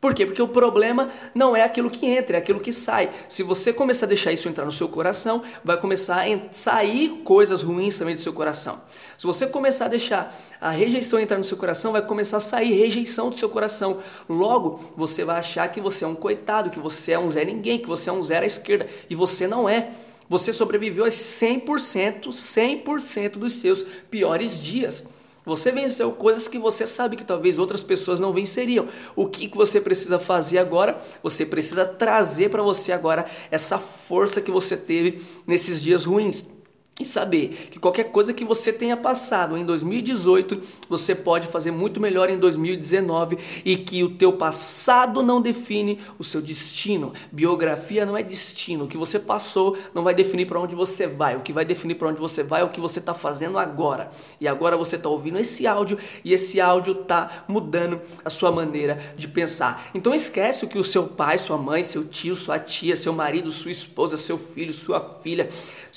Por 0.00 0.14
quê? 0.14 0.24
Porque 0.24 0.40
o 0.40 0.46
problema 0.46 1.10
não 1.34 1.56
é 1.56 1.64
aquilo 1.64 1.90
que 1.90 2.06
entra, 2.06 2.36
é 2.36 2.38
aquilo 2.38 2.60
que 2.60 2.72
sai. 2.72 3.10
Se 3.28 3.42
você 3.42 3.72
começar 3.72 4.06
a 4.06 4.08
deixar 4.08 4.32
isso 4.32 4.48
entrar 4.48 4.64
no 4.64 4.70
seu 4.70 4.88
coração, 4.88 5.42
vai 5.64 5.76
começar 5.76 6.24
a 6.24 6.52
sair 6.52 7.20
coisas 7.24 7.62
ruins 7.62 7.98
também 7.98 8.14
do 8.14 8.22
seu 8.22 8.32
coração. 8.32 8.80
Se 9.16 9.26
você 9.26 9.48
começar 9.48 9.86
a 9.86 9.88
deixar 9.88 10.32
a 10.60 10.70
rejeição 10.70 11.18
entrar 11.18 11.36
no 11.36 11.44
seu 11.44 11.56
coração, 11.56 11.90
vai 11.90 12.02
começar 12.02 12.36
a 12.36 12.40
sair 12.40 12.72
rejeição 12.74 13.28
do 13.28 13.36
seu 13.36 13.48
coração. 13.48 13.98
Logo, 14.28 14.92
você 14.96 15.24
vai 15.24 15.38
achar 15.38 15.66
que 15.68 15.80
você 15.80 16.04
é 16.04 16.08
um 16.08 16.14
coitado, 16.14 16.70
que 16.70 16.78
você 16.78 17.12
é 17.12 17.18
um 17.18 17.28
Zé 17.28 17.44
Ninguém, 17.44 17.80
que 17.80 17.88
você 17.88 18.08
é 18.08 18.12
um 18.12 18.22
zero 18.22 18.44
à 18.44 18.46
esquerda. 18.46 18.86
E 19.10 19.16
você 19.16 19.48
não 19.48 19.68
é. 19.68 19.90
Você 20.28 20.52
sobreviveu 20.52 21.04
a 21.04 21.08
100%, 21.08 22.28
100% 22.28 23.30
dos 23.32 23.54
seus 23.54 23.82
piores 24.08 24.62
dias. 24.62 25.06
Você 25.48 25.72
venceu 25.72 26.12
coisas 26.12 26.46
que 26.46 26.58
você 26.58 26.86
sabe 26.86 27.16
que 27.16 27.24
talvez 27.24 27.58
outras 27.58 27.82
pessoas 27.82 28.20
não 28.20 28.32
venceriam. 28.32 28.86
O 29.16 29.26
que, 29.26 29.48
que 29.48 29.56
você 29.56 29.80
precisa 29.80 30.18
fazer 30.18 30.58
agora? 30.58 31.00
Você 31.22 31.44
precisa 31.44 31.84
trazer 31.84 32.50
para 32.50 32.62
você 32.62 32.92
agora 32.92 33.26
essa 33.50 33.78
força 33.78 34.40
que 34.40 34.50
você 34.50 34.76
teve 34.76 35.24
nesses 35.46 35.82
dias 35.82 36.04
ruins 36.04 36.57
e 36.98 37.04
saber 37.04 37.68
que 37.70 37.78
qualquer 37.78 38.04
coisa 38.04 38.34
que 38.34 38.44
você 38.44 38.72
tenha 38.72 38.96
passado 38.96 39.56
em 39.56 39.64
2018, 39.64 40.60
você 40.88 41.14
pode 41.14 41.46
fazer 41.46 41.70
muito 41.70 42.00
melhor 42.00 42.28
em 42.28 42.36
2019 42.36 43.38
e 43.64 43.76
que 43.76 44.02
o 44.02 44.10
teu 44.10 44.32
passado 44.32 45.22
não 45.22 45.40
define 45.40 46.00
o 46.18 46.24
seu 46.24 46.42
destino. 46.42 47.12
Biografia 47.30 48.04
não 48.04 48.16
é 48.16 48.22
destino. 48.22 48.84
O 48.84 48.88
que 48.88 48.96
você 48.96 49.18
passou 49.18 49.76
não 49.94 50.02
vai 50.02 50.14
definir 50.14 50.46
para 50.46 50.58
onde 50.58 50.74
você 50.74 51.06
vai. 51.06 51.36
O 51.36 51.40
que 51.40 51.52
vai 51.52 51.64
definir 51.64 51.94
para 51.94 52.08
onde 52.08 52.20
você 52.20 52.42
vai 52.42 52.62
é 52.62 52.64
o 52.64 52.68
que 52.68 52.80
você 52.80 52.98
está 52.98 53.14
fazendo 53.14 53.58
agora. 53.58 54.10
E 54.40 54.48
agora 54.48 54.76
você 54.76 54.96
está 54.96 55.08
ouvindo 55.08 55.38
esse 55.38 55.66
áudio 55.66 55.98
e 56.24 56.32
esse 56.32 56.60
áudio 56.60 57.02
está 57.02 57.44
mudando 57.46 58.00
a 58.24 58.30
sua 58.30 58.50
maneira 58.50 59.14
de 59.16 59.28
pensar. 59.28 59.88
Então 59.94 60.12
esquece 60.12 60.64
o 60.64 60.68
que 60.68 60.78
o 60.78 60.84
seu 60.84 61.04
pai, 61.04 61.38
sua 61.38 61.56
mãe, 61.56 61.84
seu 61.84 62.04
tio, 62.04 62.34
sua 62.34 62.58
tia, 62.58 62.96
seu 62.96 63.12
marido, 63.12 63.52
sua 63.52 63.70
esposa, 63.70 64.16
seu 64.16 64.36
filho, 64.36 64.74
sua 64.74 65.00
filha 65.00 65.48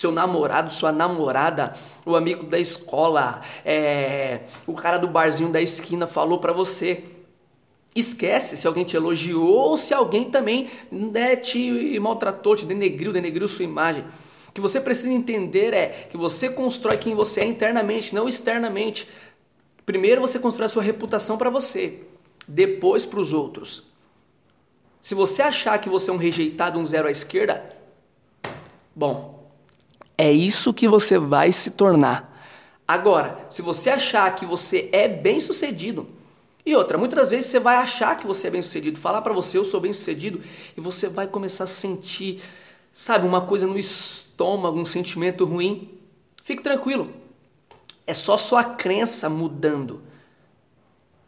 seu 0.01 0.11
namorado, 0.11 0.73
sua 0.73 0.91
namorada, 0.91 1.73
o 2.05 2.15
amigo 2.15 2.43
da 2.43 2.59
escola, 2.59 3.41
é, 3.63 4.41
o 4.65 4.73
cara 4.73 4.97
do 4.97 5.07
barzinho 5.07 5.51
da 5.51 5.61
esquina 5.61 6.07
falou 6.07 6.39
para 6.39 6.51
você. 6.51 7.03
Esquece 7.93 8.57
se 8.57 8.65
alguém 8.65 8.83
te 8.83 8.95
elogiou 8.95 9.69
ou 9.69 9.77
se 9.77 9.93
alguém 9.93 10.31
também 10.31 10.69
né, 10.91 11.35
te 11.35 11.99
maltratou, 11.99 12.55
te 12.55 12.65
denegriu, 12.65 13.13
denegriu 13.13 13.47
sua 13.47 13.65
imagem. 13.65 14.03
O 14.47 14.51
que 14.53 14.61
você 14.61 14.81
precisa 14.81 15.11
entender 15.11 15.73
é 15.73 16.07
que 16.09 16.17
você 16.17 16.49
constrói 16.49 16.97
quem 16.97 17.13
você 17.13 17.41
é 17.41 17.45
internamente, 17.45 18.15
não 18.15 18.27
externamente. 18.27 19.07
Primeiro 19.85 20.21
você 20.21 20.39
constrói 20.39 20.65
a 20.65 20.69
sua 20.69 20.83
reputação 20.83 21.37
para 21.37 21.49
você, 21.49 21.99
depois 22.47 23.05
para 23.05 23.19
os 23.19 23.33
outros. 23.33 23.83
Se 24.99 25.13
você 25.13 25.41
achar 25.41 25.77
que 25.79 25.89
você 25.89 26.09
é 26.09 26.13
um 26.13 26.17
rejeitado, 26.17 26.79
um 26.79 26.85
zero 26.85 27.07
à 27.07 27.11
esquerda, 27.11 27.75
bom, 28.95 29.40
é 30.21 30.31
isso 30.31 30.71
que 30.71 30.87
você 30.87 31.17
vai 31.17 31.51
se 31.51 31.71
tornar. 31.71 32.31
Agora, 32.87 33.43
se 33.49 33.63
você 33.63 33.89
achar 33.89 34.29
que 34.35 34.45
você 34.45 34.87
é 34.91 35.07
bem 35.07 35.39
sucedido, 35.39 36.07
e 36.63 36.75
outra, 36.75 36.95
muitas 36.95 37.31
vezes 37.31 37.49
você 37.49 37.59
vai 37.59 37.77
achar 37.77 38.15
que 38.15 38.27
você 38.27 38.45
é 38.45 38.51
bem 38.51 38.61
sucedido, 38.61 38.99
falar 38.99 39.23
para 39.23 39.33
você 39.33 39.57
eu 39.57 39.65
sou 39.65 39.79
bem 39.79 39.91
sucedido, 39.91 40.39
e 40.77 40.79
você 40.79 41.09
vai 41.09 41.25
começar 41.25 41.63
a 41.63 41.67
sentir, 41.67 42.39
sabe, 42.93 43.25
uma 43.25 43.41
coisa 43.41 43.65
no 43.65 43.79
estômago, 43.79 44.79
um 44.79 44.85
sentimento 44.85 45.43
ruim. 45.43 45.89
Fique 46.43 46.61
tranquilo, 46.61 47.11
é 48.05 48.13
só 48.13 48.37
sua 48.37 48.63
crença 48.63 49.27
mudando. 49.27 50.03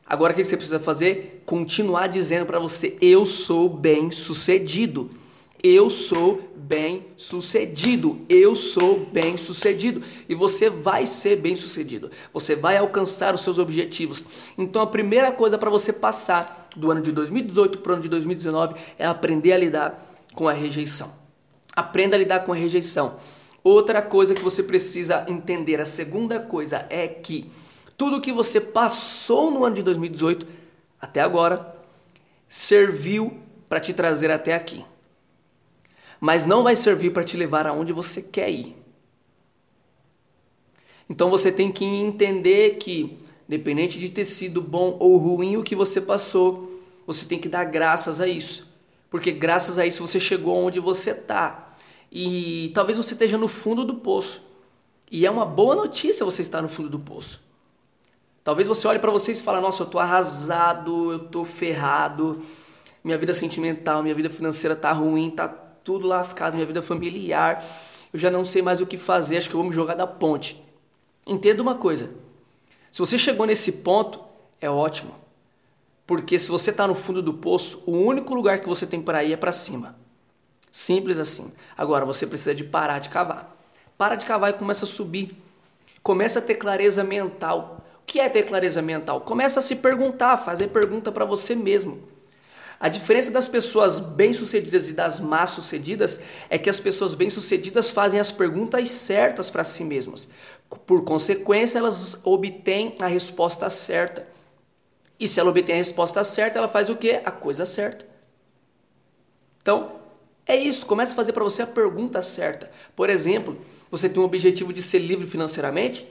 Agora 0.05 0.33
o 0.33 0.35
que 0.35 0.43
você 0.43 0.55
precisa 0.55 0.79
fazer? 0.79 1.41
Continuar 1.47 2.05
dizendo 2.05 2.45
para 2.45 2.59
você: 2.59 2.95
eu 3.01 3.25
sou 3.25 3.67
bem 3.67 4.11
sucedido. 4.11 5.09
Eu 5.65 5.89
sou 5.89 6.51
bem 6.57 7.05
sucedido. 7.15 8.25
Eu 8.27 8.53
sou 8.53 9.05
bem 9.05 9.37
sucedido. 9.37 10.03
E 10.27 10.35
você 10.35 10.69
vai 10.69 11.07
ser 11.07 11.37
bem 11.37 11.55
sucedido. 11.55 12.11
Você 12.33 12.53
vai 12.53 12.75
alcançar 12.75 13.33
os 13.33 13.39
seus 13.39 13.57
objetivos. 13.57 14.21
Então 14.57 14.81
a 14.81 14.87
primeira 14.87 15.31
coisa 15.31 15.57
para 15.57 15.69
você 15.69 15.93
passar 15.93 16.67
do 16.75 16.91
ano 16.91 17.01
de 17.01 17.13
2018 17.13 17.79
para 17.79 17.91
o 17.91 17.93
ano 17.93 18.03
de 18.03 18.09
2019 18.09 18.75
é 18.99 19.05
aprender 19.05 19.53
a 19.53 19.57
lidar 19.57 20.17
com 20.33 20.49
a 20.49 20.53
rejeição. 20.53 21.13
Aprenda 21.73 22.17
a 22.17 22.19
lidar 22.19 22.41
com 22.41 22.51
a 22.51 22.55
rejeição. 22.55 23.15
Outra 23.63 24.01
coisa 24.01 24.33
que 24.33 24.41
você 24.41 24.63
precisa 24.63 25.23
entender, 25.29 25.79
a 25.79 25.85
segunda 25.85 26.41
coisa 26.41 26.85
é 26.89 27.07
que 27.07 27.49
tudo 27.95 28.19
que 28.19 28.33
você 28.33 28.59
passou 28.59 29.49
no 29.49 29.63
ano 29.63 29.77
de 29.77 29.83
2018 29.83 30.45
até 30.99 31.21
agora 31.21 31.73
serviu 32.49 33.39
para 33.69 33.79
te 33.79 33.93
trazer 33.93 34.29
até 34.29 34.53
aqui 34.53 34.83
mas 36.23 36.45
não 36.45 36.63
vai 36.63 36.73
servir 36.73 37.11
para 37.11 37.25
te 37.25 37.35
levar 37.35 37.67
aonde 37.67 37.91
você 37.91 38.21
quer 38.21 38.49
ir. 38.49 38.73
Então 41.09 41.29
você 41.29 41.51
tem 41.51 41.69
que 41.69 41.83
entender 41.83 42.77
que, 42.77 43.19
dependente 43.45 43.99
de 43.99 44.07
ter 44.07 44.23
sido 44.23 44.61
bom 44.61 44.95
ou 45.01 45.17
ruim 45.17 45.57
o 45.57 45.63
que 45.63 45.75
você 45.75 45.99
passou, 45.99 46.81
você 47.05 47.25
tem 47.25 47.37
que 47.37 47.49
dar 47.49 47.65
graças 47.65 48.21
a 48.21 48.27
isso. 48.29 48.73
Porque 49.09 49.33
graças 49.33 49.77
a 49.77 49.85
isso 49.85 49.99
você 49.99 50.17
chegou 50.17 50.55
onde 50.55 50.79
você 50.79 51.11
está. 51.11 51.75
E 52.09 52.71
talvez 52.73 52.97
você 52.97 53.15
esteja 53.15 53.37
no 53.37 53.49
fundo 53.49 53.83
do 53.83 53.95
poço. 53.95 54.45
E 55.11 55.25
é 55.25 55.29
uma 55.29 55.45
boa 55.45 55.75
notícia 55.75 56.23
você 56.23 56.41
estar 56.41 56.61
no 56.61 56.69
fundo 56.69 56.87
do 56.87 56.99
poço. 56.99 57.41
Talvez 58.45 58.65
você 58.65 58.87
olhe 58.87 58.99
para 58.99 59.11
você 59.11 59.33
e 59.33 59.35
fale: 59.35 59.59
Nossa, 59.59 59.83
eu 59.83 59.87
estou 59.87 59.99
arrasado, 59.99 61.11
eu 61.11 61.25
estou 61.25 61.43
ferrado, 61.43 62.41
minha 63.03 63.17
vida 63.17 63.33
sentimental, 63.33 64.01
minha 64.01 64.15
vida 64.15 64.29
financeira 64.29 64.73
está 64.73 64.93
ruim, 64.93 65.27
está 65.27 65.62
tudo 65.83 66.07
lascado, 66.07 66.53
minha 66.53 66.65
vida 66.65 66.81
familiar, 66.81 67.63
eu 68.13 68.19
já 68.19 68.29
não 68.29 68.45
sei 68.45 68.61
mais 68.61 68.81
o 68.81 68.85
que 68.85 68.97
fazer, 68.97 69.37
acho 69.37 69.49
que 69.49 69.55
eu 69.55 69.59
vou 69.59 69.69
me 69.69 69.75
jogar 69.75 69.95
da 69.95 70.07
ponte. 70.07 70.63
Entenda 71.25 71.61
uma 71.61 71.75
coisa: 71.75 72.11
se 72.91 72.99
você 72.99 73.17
chegou 73.17 73.45
nesse 73.45 73.71
ponto, 73.71 74.19
é 74.61 74.69
ótimo. 74.69 75.15
Porque 76.05 76.37
se 76.37 76.51
você 76.51 76.69
está 76.69 76.85
no 76.85 76.93
fundo 76.93 77.21
do 77.21 77.33
poço, 77.33 77.81
o 77.87 77.91
único 77.91 78.35
lugar 78.35 78.59
que 78.59 78.67
você 78.67 78.85
tem 78.85 79.01
para 79.01 79.23
ir 79.23 79.33
é 79.33 79.37
para 79.37 79.51
cima. 79.51 79.95
Simples 80.71 81.17
assim. 81.17 81.51
Agora 81.77 82.05
você 82.05 82.27
precisa 82.27 82.53
de 82.53 82.63
parar 82.63 82.99
de 82.99 83.09
cavar. 83.09 83.55
Para 83.97 84.15
de 84.15 84.25
cavar 84.25 84.49
e 84.49 84.53
começa 84.53 84.85
a 84.85 84.87
subir. 84.87 85.35
Começa 86.01 86.39
a 86.39 86.41
ter 86.41 86.55
clareza 86.55 87.03
mental. 87.03 87.85
O 88.01 88.05
que 88.05 88.19
é 88.19 88.27
ter 88.27 88.43
clareza 88.43 88.81
mental? 88.81 89.21
Começa 89.21 89.59
a 89.59 89.63
se 89.63 89.77
perguntar, 89.77 90.35
fazer 90.37 90.67
pergunta 90.67 91.11
para 91.11 91.23
você 91.23 91.55
mesmo. 91.55 92.03
A 92.83 92.89
diferença 92.89 93.31
das 93.31 93.47
pessoas 93.47 93.97
bem-sucedidas 93.97 94.89
e 94.89 94.93
das 94.93 95.21
má-sucedidas 95.21 96.19
é 96.49 96.57
que 96.57 96.69
as 96.69 96.81
pessoas 96.81 97.13
bem-sucedidas 97.13 97.89
fazem 97.89 98.19
as 98.19 98.29
perguntas 98.29 98.89
certas 98.89 99.49
para 99.49 99.63
si 99.63 99.85
mesmas. 99.85 100.27
Por 100.85 101.05
consequência, 101.05 101.77
elas 101.77 102.19
obtêm 102.25 102.93
a 102.99 103.07
resposta 103.07 103.69
certa. 103.69 104.27
E 105.17 105.29
se 105.29 105.39
ela 105.39 105.49
obtém 105.49 105.75
a 105.75 105.77
resposta 105.77 106.25
certa, 106.25 106.57
ela 106.57 106.67
faz 106.67 106.89
o 106.89 106.97
quê? 106.97 107.21
A 107.23 107.31
coisa 107.31 107.65
certa. 107.65 108.05
Então, 109.61 109.93
é 110.45 110.57
isso. 110.57 110.85
Comece 110.85 111.13
a 111.13 111.15
fazer 111.15 111.31
para 111.31 111.45
você 111.45 111.61
a 111.61 111.67
pergunta 111.67 112.21
certa. 112.21 112.69
Por 112.97 113.09
exemplo, 113.09 113.61
você 113.89 114.09
tem 114.09 114.21
um 114.21 114.25
objetivo 114.25 114.73
de 114.73 114.83
ser 114.83 114.99
livre 114.99 115.25
financeiramente? 115.25 116.05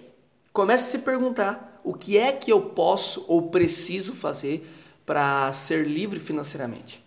Comece 0.55 0.85
a 0.85 0.91
se 0.93 1.05
perguntar: 1.05 1.79
o 1.85 1.93
que 1.93 2.17
é 2.17 2.33
que 2.33 2.51
eu 2.51 2.63
posso 2.63 3.27
ou 3.29 3.51
preciso 3.51 4.15
fazer 4.15 4.67
para 5.05 5.53
ser 5.53 5.87
livre 5.87 6.19
financeiramente, 6.19 7.05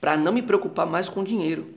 para 0.00 0.16
não 0.16 0.32
me 0.32 0.42
preocupar 0.42 0.86
mais 0.86 1.08
com 1.08 1.22
dinheiro. 1.22 1.74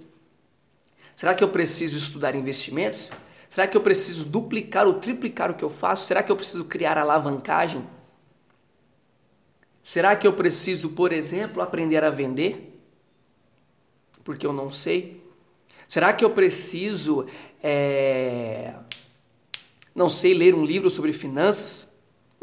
Será 1.16 1.36
que 1.36 1.44
eu 1.44 1.50
preciso 1.50 1.98
estudar 1.98 2.36
investimentos? 2.36 3.12
Será 3.50 3.68
que 3.68 3.78
eu 3.78 3.82
preciso 3.82 4.26
duplicar 4.26 4.88
ou 4.88 4.96
triplicar 4.96 5.52
o 5.52 5.54
que 5.54 5.64
eu 5.64 5.70
faço? 5.70 6.08
Será 6.08 6.24
que 6.24 6.32
eu 6.32 6.36
preciso 6.36 6.66
criar 6.66 6.98
alavancagem? 6.98 7.86
Será 9.84 10.16
que 10.16 10.26
eu 10.26 10.34
preciso, 10.34 10.90
por 10.90 11.12
exemplo, 11.12 11.62
aprender 11.62 12.04
a 12.04 12.10
vender? 12.10 12.82
Porque 14.24 14.46
eu 14.46 14.54
não 14.54 14.72
sei. 14.72 15.22
Será 15.88 16.14
que 16.14 16.26
eu 16.26 16.32
preciso, 16.32 17.28
é... 17.62 18.74
não 19.94 20.10
sei, 20.10 20.34
ler 20.34 20.56
um 20.56 20.66
livro 20.66 20.90
sobre 20.90 21.14
finanças? 21.14 21.88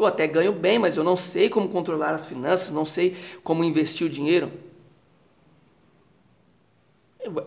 Eu 0.00 0.06
até 0.06 0.26
ganho 0.26 0.50
bem, 0.50 0.78
mas 0.78 0.96
eu 0.96 1.04
não 1.04 1.14
sei 1.14 1.50
como 1.50 1.68
controlar 1.68 2.14
as 2.14 2.24
finanças, 2.24 2.70
não 2.70 2.86
sei 2.86 3.14
como 3.44 3.62
investir 3.62 4.06
o 4.06 4.08
dinheiro. 4.10 4.50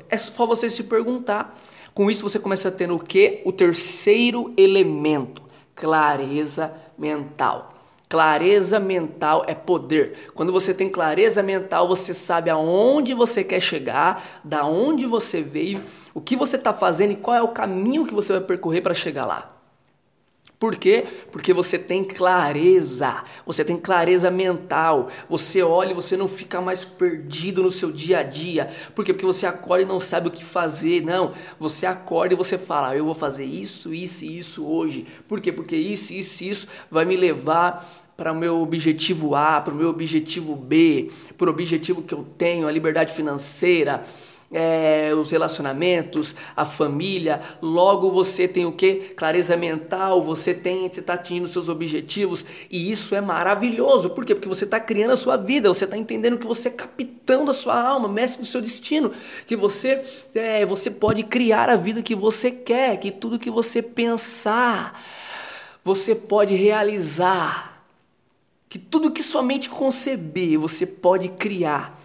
É 0.07 0.15
só 0.19 0.45
você 0.45 0.69
se 0.69 0.83
perguntar. 0.83 1.59
Com 1.95 2.11
isso 2.11 2.21
você 2.21 2.37
começa 2.37 2.67
a 2.67 2.71
ter 2.71 2.91
o 2.91 2.99
que? 2.99 3.41
O 3.43 3.51
terceiro 3.51 4.53
elemento, 4.55 5.41
clareza 5.73 6.71
mental. 6.95 7.73
Clareza 8.07 8.79
mental 8.79 9.43
é 9.47 9.55
poder. 9.55 10.31
Quando 10.35 10.51
você 10.51 10.75
tem 10.75 10.89
clareza 10.89 11.41
mental, 11.41 11.87
você 11.87 12.13
sabe 12.13 12.51
aonde 12.51 13.15
você 13.15 13.43
quer 13.43 13.61
chegar, 13.61 14.41
da 14.43 14.63
onde 14.63 15.07
você 15.07 15.41
veio, 15.41 15.81
o 16.13 16.21
que 16.21 16.35
você 16.35 16.55
está 16.55 16.71
fazendo 16.71 17.13
e 17.13 17.15
qual 17.15 17.35
é 17.35 17.41
o 17.41 17.47
caminho 17.47 18.05
que 18.05 18.13
você 18.13 18.31
vai 18.31 18.41
percorrer 18.43 18.81
para 18.81 18.93
chegar 18.93 19.25
lá. 19.25 19.52
Por 20.63 20.77
quê? 20.77 21.03
Porque 21.29 21.51
você 21.51 21.77
tem 21.77 22.05
clareza, 22.05 23.25
você 23.45 23.65
tem 23.65 23.75
clareza 23.75 24.31
mental. 24.31 25.09
Você 25.29 25.61
olha 25.61 25.91
e 25.91 25.93
você 25.93 26.15
não 26.15 26.25
fica 26.25 26.61
mais 26.61 26.85
perdido 26.85 27.61
no 27.61 27.69
seu 27.69 27.91
dia 27.91 28.19
a 28.19 28.23
dia. 28.23 28.73
Por 28.95 29.03
quê? 29.03 29.11
Porque 29.11 29.25
você 29.25 29.45
acorda 29.45 29.83
e 29.83 29.85
não 29.85 29.99
sabe 29.99 30.29
o 30.29 30.31
que 30.31 30.45
fazer. 30.45 31.03
Não, 31.03 31.33
você 31.59 31.85
acorda 31.85 32.33
e 32.33 32.37
você 32.37 32.57
fala: 32.57 32.91
ah, 32.91 32.95
Eu 32.95 33.03
vou 33.03 33.13
fazer 33.13 33.43
isso, 33.43 33.93
isso 33.93 34.23
e 34.23 34.39
isso 34.39 34.65
hoje. 34.65 35.05
Por 35.27 35.41
quê? 35.41 35.51
Porque 35.51 35.75
isso, 35.75 36.13
isso 36.13 36.45
e 36.45 36.49
isso 36.49 36.67
vai 36.89 37.03
me 37.03 37.17
levar 37.17 37.85
para 38.15 38.31
o 38.31 38.35
meu 38.35 38.61
objetivo 38.61 39.35
A, 39.35 39.59
para 39.59 39.73
o 39.73 39.75
meu 39.75 39.89
objetivo 39.89 40.55
B, 40.55 41.11
para 41.37 41.47
o 41.47 41.51
objetivo 41.51 42.03
que 42.03 42.13
eu 42.13 42.25
tenho, 42.37 42.69
a 42.69 42.71
liberdade 42.71 43.11
financeira 43.11 44.01
é, 44.53 45.11
os 45.13 45.31
relacionamentos, 45.31 46.35
a 46.55 46.63
família, 46.65 47.41
logo 47.61 48.11
você 48.11 48.47
tem 48.47 48.65
o 48.65 48.71
que? 48.71 49.13
Clareza 49.15 49.57
mental, 49.57 50.23
você 50.23 50.53
tem, 50.53 50.87
você 50.87 50.99
está 50.99 51.15
atingindo 51.15 51.47
seus 51.47 51.67
objetivos 51.67 52.45
e 52.69 52.91
isso 52.91 53.15
é 53.15 53.21
maravilhoso. 53.21 54.11
Por 54.11 54.25
quê? 54.25 54.35
Porque 54.35 54.47
você 54.47 54.65
está 54.65 54.79
criando 54.79 55.11
a 55.11 55.17
sua 55.17 55.35
vida, 55.35 55.67
você 55.67 55.85
está 55.85 55.97
entendendo 55.97 56.37
que 56.37 56.47
você 56.47 56.69
é 56.69 56.71
capitão 56.71 57.43
da 57.43 57.53
sua 57.53 57.81
alma, 57.81 58.07
mestre 58.07 58.41
do 58.41 58.47
seu 58.47 58.61
destino, 58.61 59.11
que 59.47 59.55
você, 59.55 60.03
é, 60.35 60.65
você 60.65 60.91
pode 60.91 61.23
criar 61.23 61.69
a 61.69 61.75
vida 61.75 62.01
que 62.01 62.15
você 62.15 62.51
quer, 62.51 62.97
que 62.97 63.11
tudo 63.11 63.39
que 63.39 63.49
você 63.49 63.81
pensar, 63.81 65.01
você 65.83 66.13
pode 66.13 66.53
realizar. 66.55 67.73
Que 68.69 68.79
tudo 68.79 69.11
que 69.11 69.21
sua 69.21 69.43
mente 69.43 69.69
conceber, 69.69 70.57
você 70.57 70.85
pode 70.85 71.29
criar. 71.29 71.99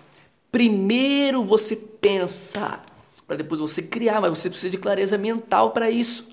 Primeiro 0.53 1.43
você 1.43 1.75
pensa, 2.01 2.81
para 3.27 3.37
depois 3.37 3.61
você 3.61 3.83
criar, 3.83 4.21
mas 4.21 4.39
você 4.39 4.49
precisa 4.49 4.71
de 4.71 4.79
clareza 4.79 5.19
mental 5.19 5.71
para 5.71 5.91
isso. 5.91 6.29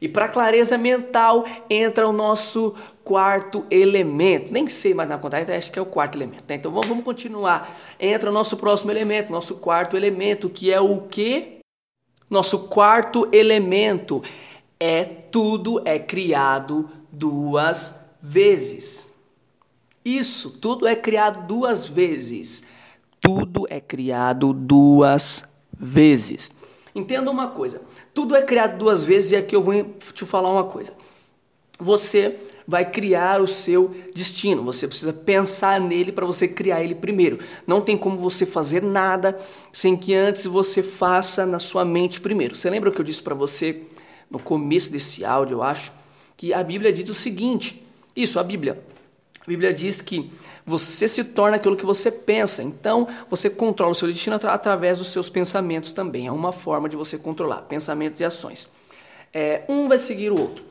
E 0.00 0.08
para 0.08 0.28
clareza 0.28 0.78
mental 0.78 1.44
entra 1.68 2.08
o 2.08 2.12
nosso 2.12 2.74
quarto 3.04 3.66
elemento. 3.70 4.50
Nem 4.50 4.66
sei 4.66 4.94
mais 4.94 5.08
na 5.08 5.18
contagem, 5.18 5.54
acho 5.54 5.70
que 5.70 5.78
é 5.78 5.82
o 5.82 5.86
quarto 5.86 6.16
elemento. 6.16 6.44
Né? 6.48 6.54
Então 6.54 6.72
vamos, 6.72 7.04
continuar. 7.04 7.78
Entra 8.00 8.30
o 8.30 8.32
nosso 8.32 8.56
próximo 8.56 8.90
elemento, 8.90 9.30
nosso 9.30 9.56
quarto 9.56 9.96
elemento, 9.96 10.48
que 10.48 10.72
é 10.72 10.80
o 10.80 11.02
que? 11.02 11.58
Nosso 12.30 12.68
quarto 12.68 13.28
elemento 13.30 14.22
é 14.78 15.04
tudo 15.04 15.82
é 15.84 15.98
criado 15.98 16.88
duas 17.12 18.06
vezes. 18.22 19.12
Isso, 20.02 20.58
tudo 20.58 20.86
é 20.86 20.96
criado 20.96 21.46
duas 21.46 21.86
vezes. 21.86 22.66
Tudo 23.30 23.66
é 23.70 23.80
criado 23.80 24.52
duas 24.52 25.44
vezes. 25.78 26.50
Entenda 26.92 27.30
uma 27.30 27.46
coisa: 27.48 27.80
tudo 28.12 28.34
é 28.34 28.42
criado 28.42 28.76
duas 28.76 29.04
vezes 29.04 29.30
e 29.30 29.36
aqui 29.36 29.54
eu 29.54 29.62
vou 29.62 29.84
te 30.12 30.24
falar 30.24 30.50
uma 30.50 30.64
coisa. 30.64 30.92
Você 31.78 32.36
vai 32.66 32.90
criar 32.90 33.40
o 33.40 33.46
seu 33.46 33.94
destino. 34.12 34.64
Você 34.64 34.88
precisa 34.88 35.12
pensar 35.12 35.80
nele 35.80 36.10
para 36.10 36.26
você 36.26 36.48
criar 36.48 36.82
ele 36.82 36.94
primeiro. 36.94 37.38
Não 37.66 37.80
tem 37.80 37.96
como 37.96 38.18
você 38.18 38.44
fazer 38.44 38.82
nada 38.82 39.40
sem 39.72 39.96
que 39.96 40.12
antes 40.12 40.44
você 40.44 40.82
faça 40.82 41.46
na 41.46 41.60
sua 41.60 41.84
mente 41.84 42.20
primeiro. 42.20 42.56
Você 42.56 42.68
lembra 42.68 42.90
o 42.90 42.92
que 42.92 43.00
eu 43.00 43.04
disse 43.04 43.22
para 43.22 43.34
você 43.34 43.82
no 44.28 44.40
começo 44.40 44.90
desse 44.90 45.24
áudio, 45.24 45.58
eu 45.58 45.62
acho? 45.62 45.92
Que 46.36 46.52
a 46.52 46.64
Bíblia 46.64 46.92
diz 46.92 47.08
o 47.08 47.14
seguinte: 47.14 47.86
isso, 48.14 48.40
a 48.40 48.42
Bíblia. 48.42 48.82
A 49.40 49.46
Bíblia 49.46 49.72
diz 49.72 50.00
que 50.00 50.30
você 50.70 51.08
se 51.08 51.24
torna 51.24 51.56
aquilo 51.56 51.76
que 51.76 51.84
você 51.84 52.10
pensa. 52.12 52.62
Então, 52.62 53.08
você 53.28 53.50
controla 53.50 53.90
o 53.90 53.94
seu 53.94 54.06
destino 54.06 54.36
através 54.36 54.98
dos 54.98 55.08
seus 55.08 55.28
pensamentos 55.28 55.90
também. 55.90 56.28
É 56.28 56.32
uma 56.32 56.52
forma 56.52 56.88
de 56.88 56.96
você 56.96 57.18
controlar 57.18 57.62
pensamentos 57.62 58.20
e 58.20 58.24
ações. 58.24 58.68
É, 59.34 59.62
um 59.68 59.88
vai 59.88 59.98
seguir 59.98 60.30
o 60.30 60.40
outro. 60.40 60.64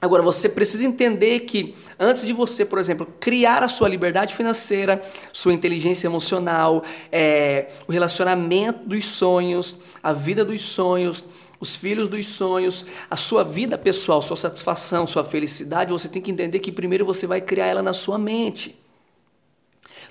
Agora, 0.00 0.22
você 0.22 0.48
precisa 0.48 0.86
entender 0.86 1.40
que 1.40 1.74
antes 1.98 2.24
de 2.24 2.32
você, 2.32 2.64
por 2.64 2.78
exemplo, 2.78 3.06
criar 3.18 3.62
a 3.62 3.68
sua 3.68 3.88
liberdade 3.88 4.34
financeira, 4.34 5.02
sua 5.32 5.52
inteligência 5.52 6.06
emocional, 6.06 6.82
é, 7.12 7.66
o 7.86 7.92
relacionamento 7.92 8.88
dos 8.88 9.04
sonhos, 9.04 9.76
a 10.02 10.12
vida 10.12 10.42
dos 10.42 10.62
sonhos, 10.62 11.22
os 11.58 11.76
filhos 11.76 12.08
dos 12.08 12.26
sonhos, 12.28 12.86
a 13.10 13.16
sua 13.16 13.44
vida 13.44 13.76
pessoal, 13.76 14.22
sua 14.22 14.36
satisfação, 14.36 15.06
sua 15.06 15.22
felicidade, 15.22 15.92
você 15.92 16.08
tem 16.08 16.22
que 16.22 16.30
entender 16.30 16.60
que 16.60 16.72
primeiro 16.72 17.04
você 17.04 17.26
vai 17.26 17.42
criar 17.42 17.66
ela 17.66 17.82
na 17.82 17.92
sua 17.92 18.16
mente. 18.16 18.79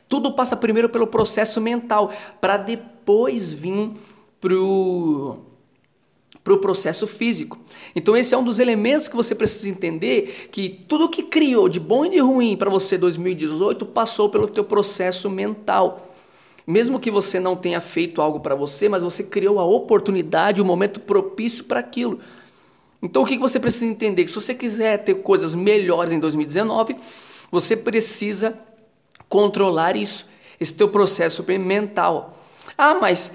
Tudo 0.10 0.34
passa 0.34 0.58
primeiro 0.58 0.90
pelo 0.90 1.08
processo 1.08 1.62
mental, 1.62 2.12
para 2.42 2.58
depois 2.58 3.54
vir 3.54 3.92
pro 4.42 5.46
para 6.44 6.54
o 6.54 6.58
processo 6.58 7.06
físico. 7.06 7.60
Então 7.96 8.18
esse 8.18 8.34
é 8.34 8.38
um 8.38 8.44
dos 8.44 8.58
elementos 8.58 9.08
que 9.08 9.16
você 9.16 9.36
precisa 9.36 9.70
entender 9.70 10.50
que 10.52 10.84
tudo 10.88 11.10
que 11.10 11.22
criou 11.22 11.70
de 11.70 11.80
bom 11.80 12.06
e 12.06 12.10
de 12.10 12.20
ruim 12.20 12.58
para 12.58 12.70
você 12.72 12.98
2018 12.98 13.86
passou 13.86 14.30
pelo 14.30 14.48
teu 14.48 14.64
processo 14.64 15.30
mental. 15.30 16.12
Mesmo 16.66 17.00
que 17.00 17.12
você 17.12 17.40
não 17.40 17.56
tenha 17.56 17.82
feito 17.82 18.22
algo 18.22 18.40
para 18.40 18.56
você, 18.56 18.90
mas 18.90 19.04
você 19.04 19.24
criou 19.24 19.60
a 19.60 19.66
oportunidade, 19.66 20.62
o 20.62 20.66
momento 20.66 21.00
propício 21.02 21.66
para 21.66 21.82
aquilo. 21.82 22.20
Então 23.02 23.22
o 23.22 23.26
que 23.26 23.38
você 23.38 23.60
precisa 23.60 23.86
entender? 23.86 24.24
Que 24.24 24.30
se 24.30 24.42
você 24.42 24.56
quiser 24.56 25.04
ter 25.04 25.16
coisas 25.16 25.54
melhores 25.54 26.14
em 26.14 26.20
2019, 26.20 26.96
você 27.52 27.76
precisa 27.76 28.58
controlar 29.30 29.96
isso, 29.96 30.28
esse 30.60 30.74
teu 30.74 30.90
processo 30.90 31.46
mental. 31.48 32.38
Ah, 32.78 32.96
mas 32.96 33.34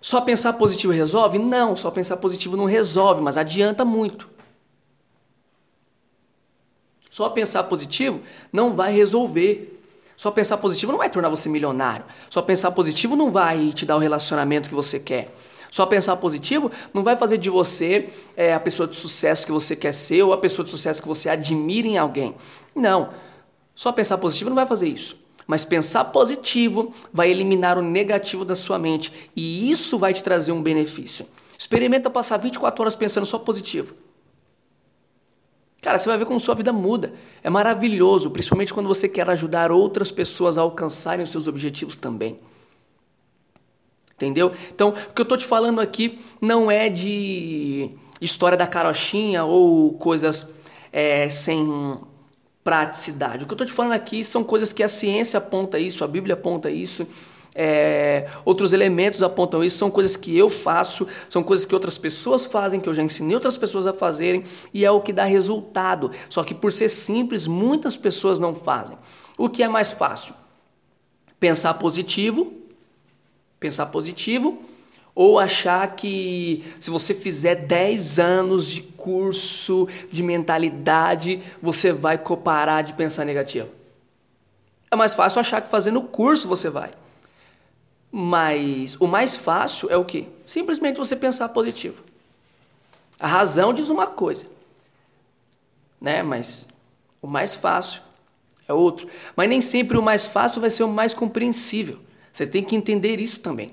só 0.00 0.20
pensar 0.20 0.52
positivo 0.54 0.92
resolve? 0.92 1.38
Não, 1.38 1.74
só 1.74 1.90
pensar 1.90 2.18
positivo 2.18 2.56
não 2.56 2.66
resolve, 2.66 3.22
mas 3.22 3.36
adianta 3.36 3.84
muito. 3.84 4.28
Só 7.08 7.30
pensar 7.30 7.62
positivo 7.64 8.20
não 8.52 8.74
vai 8.74 8.92
resolver. 8.92 9.82
Só 10.16 10.30
pensar 10.30 10.58
positivo 10.58 10.92
não 10.92 10.98
vai 10.98 11.08
tornar 11.08 11.28
você 11.28 11.48
milionário. 11.48 12.04
Só 12.28 12.42
pensar 12.42 12.72
positivo 12.72 13.16
não 13.16 13.30
vai 13.30 13.72
te 13.72 13.86
dar 13.86 13.96
o 13.96 13.98
relacionamento 13.98 14.68
que 14.68 14.74
você 14.74 14.98
quer. 15.00 15.34
Só 15.70 15.84
pensar 15.86 16.16
positivo 16.16 16.70
não 16.92 17.02
vai 17.02 17.16
fazer 17.16 17.38
de 17.38 17.50
você 17.50 18.10
é, 18.36 18.54
a 18.54 18.60
pessoa 18.60 18.86
de 18.86 18.96
sucesso 18.96 19.44
que 19.44 19.52
você 19.52 19.74
quer 19.74 19.92
ser 19.92 20.22
ou 20.22 20.32
a 20.32 20.38
pessoa 20.38 20.64
de 20.64 20.70
sucesso 20.70 21.02
que 21.02 21.08
você 21.08 21.28
admira 21.28 21.88
em 21.88 21.98
alguém. 21.98 22.34
Não. 22.74 23.10
Só 23.74 23.92
pensar 23.92 24.18
positivo 24.18 24.50
não 24.50 24.54
vai 24.54 24.66
fazer 24.66 24.88
isso. 24.88 25.25
Mas 25.46 25.64
pensar 25.64 26.06
positivo 26.06 26.92
vai 27.12 27.30
eliminar 27.30 27.78
o 27.78 27.82
negativo 27.82 28.44
da 28.44 28.56
sua 28.56 28.78
mente 28.78 29.12
e 29.34 29.70
isso 29.70 29.98
vai 29.98 30.12
te 30.12 30.22
trazer 30.22 30.52
um 30.52 30.62
benefício. 30.62 31.26
Experimenta 31.58 32.10
passar 32.10 32.36
24 32.38 32.82
horas 32.82 32.96
pensando 32.96 33.26
só 33.26 33.38
positivo. 33.38 33.94
Cara, 35.80 35.98
você 35.98 36.08
vai 36.08 36.18
ver 36.18 36.26
como 36.26 36.40
sua 36.40 36.54
vida 36.54 36.72
muda. 36.72 37.12
É 37.44 37.48
maravilhoso, 37.48 38.30
principalmente 38.30 38.74
quando 38.74 38.88
você 38.88 39.08
quer 39.08 39.30
ajudar 39.30 39.70
outras 39.70 40.10
pessoas 40.10 40.58
a 40.58 40.62
alcançarem 40.62 41.22
os 41.22 41.30
seus 41.30 41.46
objetivos 41.46 41.94
também. 41.94 42.40
Entendeu? 44.16 44.50
Então, 44.74 44.88
o 44.88 45.12
que 45.12 45.20
eu 45.20 45.24
estou 45.24 45.38
te 45.38 45.46
falando 45.46 45.80
aqui 45.80 46.18
não 46.40 46.70
é 46.70 46.88
de 46.88 47.90
história 48.20 48.56
da 48.56 48.66
carochinha 48.66 49.44
ou 49.44 49.92
coisas 49.92 50.50
é, 50.90 51.28
sem 51.28 52.00
praticidade. 52.66 53.44
O 53.44 53.46
que 53.46 53.52
eu 53.52 53.54
estou 53.54 53.66
te 53.68 53.72
falando 53.72 53.92
aqui 53.92 54.24
são 54.24 54.42
coisas 54.42 54.72
que 54.72 54.82
a 54.82 54.88
ciência 54.88 55.38
aponta 55.38 55.78
isso, 55.78 56.02
a 56.02 56.08
Bíblia 56.08 56.34
aponta 56.34 56.68
isso, 56.68 57.06
é, 57.54 58.28
outros 58.44 58.72
elementos 58.72 59.22
apontam 59.22 59.62
isso, 59.62 59.78
são 59.78 59.88
coisas 59.88 60.16
que 60.16 60.36
eu 60.36 60.50
faço, 60.50 61.06
são 61.28 61.44
coisas 61.44 61.64
que 61.64 61.72
outras 61.72 61.96
pessoas 61.96 62.44
fazem, 62.44 62.80
que 62.80 62.88
eu 62.88 62.92
já 62.92 63.04
ensinei 63.04 63.36
outras 63.36 63.56
pessoas 63.56 63.86
a 63.86 63.92
fazerem, 63.92 64.42
e 64.74 64.84
é 64.84 64.90
o 64.90 65.00
que 65.00 65.12
dá 65.12 65.24
resultado. 65.24 66.10
Só 66.28 66.42
que 66.42 66.56
por 66.56 66.72
ser 66.72 66.88
simples, 66.88 67.46
muitas 67.46 67.96
pessoas 67.96 68.40
não 68.40 68.52
fazem. 68.52 68.98
O 69.38 69.48
que 69.48 69.62
é 69.62 69.68
mais 69.68 69.92
fácil? 69.92 70.34
Pensar 71.38 71.74
positivo, 71.74 72.52
pensar 73.60 73.86
positivo 73.86 74.58
ou 75.16 75.38
achar 75.38 75.96
que 75.96 76.62
se 76.78 76.90
você 76.90 77.14
fizer 77.14 77.54
10 77.54 78.18
anos 78.18 78.66
de 78.66 78.82
curso 78.82 79.88
de 80.12 80.22
mentalidade, 80.22 81.40
você 81.62 81.90
vai 81.90 82.18
parar 82.18 82.82
de 82.82 82.92
pensar 82.92 83.24
negativo. 83.24 83.70
É 84.90 84.94
mais 84.94 85.14
fácil 85.14 85.40
achar 85.40 85.62
que 85.62 85.70
fazendo 85.70 86.02
curso 86.02 86.46
você 86.46 86.68
vai. 86.68 86.90
Mas 88.12 88.96
o 89.00 89.06
mais 89.06 89.38
fácil 89.38 89.90
é 89.90 89.96
o 89.96 90.04
que? 90.04 90.28
Simplesmente 90.46 90.98
você 90.98 91.16
pensar 91.16 91.48
positivo. 91.48 92.04
A 93.18 93.26
razão 93.26 93.72
diz 93.72 93.88
uma 93.88 94.06
coisa, 94.06 94.46
né? 95.98 96.22
Mas 96.22 96.68
o 97.22 97.26
mais 97.26 97.54
fácil 97.54 98.02
é 98.68 98.74
outro. 98.74 99.08
Mas 99.34 99.48
nem 99.48 99.62
sempre 99.62 99.96
o 99.96 100.02
mais 100.02 100.26
fácil 100.26 100.60
vai 100.60 100.68
ser 100.68 100.84
o 100.84 100.88
mais 100.88 101.14
compreensível. 101.14 102.00
Você 102.30 102.46
tem 102.46 102.62
que 102.62 102.76
entender 102.76 103.18
isso 103.18 103.40
também. 103.40 103.72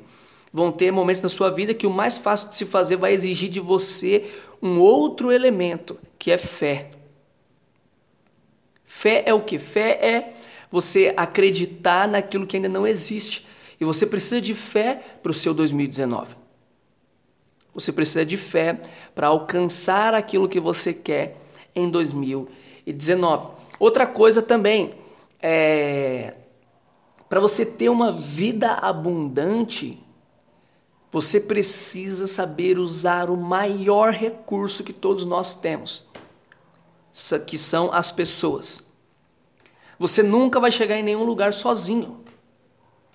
Vão 0.53 0.71
ter 0.71 0.91
momentos 0.91 1.23
na 1.23 1.29
sua 1.29 1.49
vida 1.49 1.73
que 1.73 1.87
o 1.87 1.89
mais 1.89 2.15
fácil 2.15 2.49
de 2.49 2.55
se 2.55 2.65
fazer 2.65 2.95
vai 2.95 3.11
exigir 3.11 3.49
de 3.49 3.59
você 3.59 4.31
um 4.61 4.79
outro 4.79 5.31
elemento, 5.31 5.99
que 6.19 6.31
é 6.31 6.37
fé. 6.37 6.91
Fé 8.85 9.23
é 9.25 9.33
o 9.33 9.41
que? 9.41 9.57
Fé 9.57 9.97
é 9.99 10.33
você 10.69 11.11
acreditar 11.17 12.07
naquilo 12.07 12.45
que 12.45 12.55
ainda 12.55 12.69
não 12.69 12.85
existe. 12.85 13.47
E 13.81 13.83
você 13.83 14.05
precisa 14.05 14.39
de 14.39 14.53
fé 14.53 15.01
para 15.23 15.31
o 15.31 15.33
seu 15.33 15.53
2019. 15.53 16.35
Você 17.73 17.91
precisa 17.91 18.23
de 18.23 18.37
fé 18.37 18.79
para 19.15 19.27
alcançar 19.27 20.13
aquilo 20.13 20.47
que 20.47 20.59
você 20.59 20.93
quer 20.93 21.37
em 21.75 21.89
2019. 21.89 23.47
Outra 23.79 24.05
coisa 24.05 24.41
também 24.43 24.91
é 25.41 26.35
para 27.27 27.39
você 27.39 27.65
ter 27.65 27.89
uma 27.89 28.11
vida 28.11 28.73
abundante, 28.73 30.02
você 31.13 31.39
precisa 31.39 32.25
saber 32.25 32.79
usar 32.79 33.29
o 33.29 33.37
maior 33.37 34.11
recurso 34.11 34.83
que 34.83 34.91
todos 34.91 35.25
nós 35.25 35.53
temos, 35.53 36.05
que 37.45 37.55
são 37.55 37.93
as 37.93 38.11
pessoas. 38.11 38.83
Você 39.99 40.23
nunca 40.23 40.59
vai 40.59 40.71
chegar 40.71 40.97
em 40.97 41.03
nenhum 41.03 41.23
lugar 41.23 41.53
sozinho. 41.53 42.23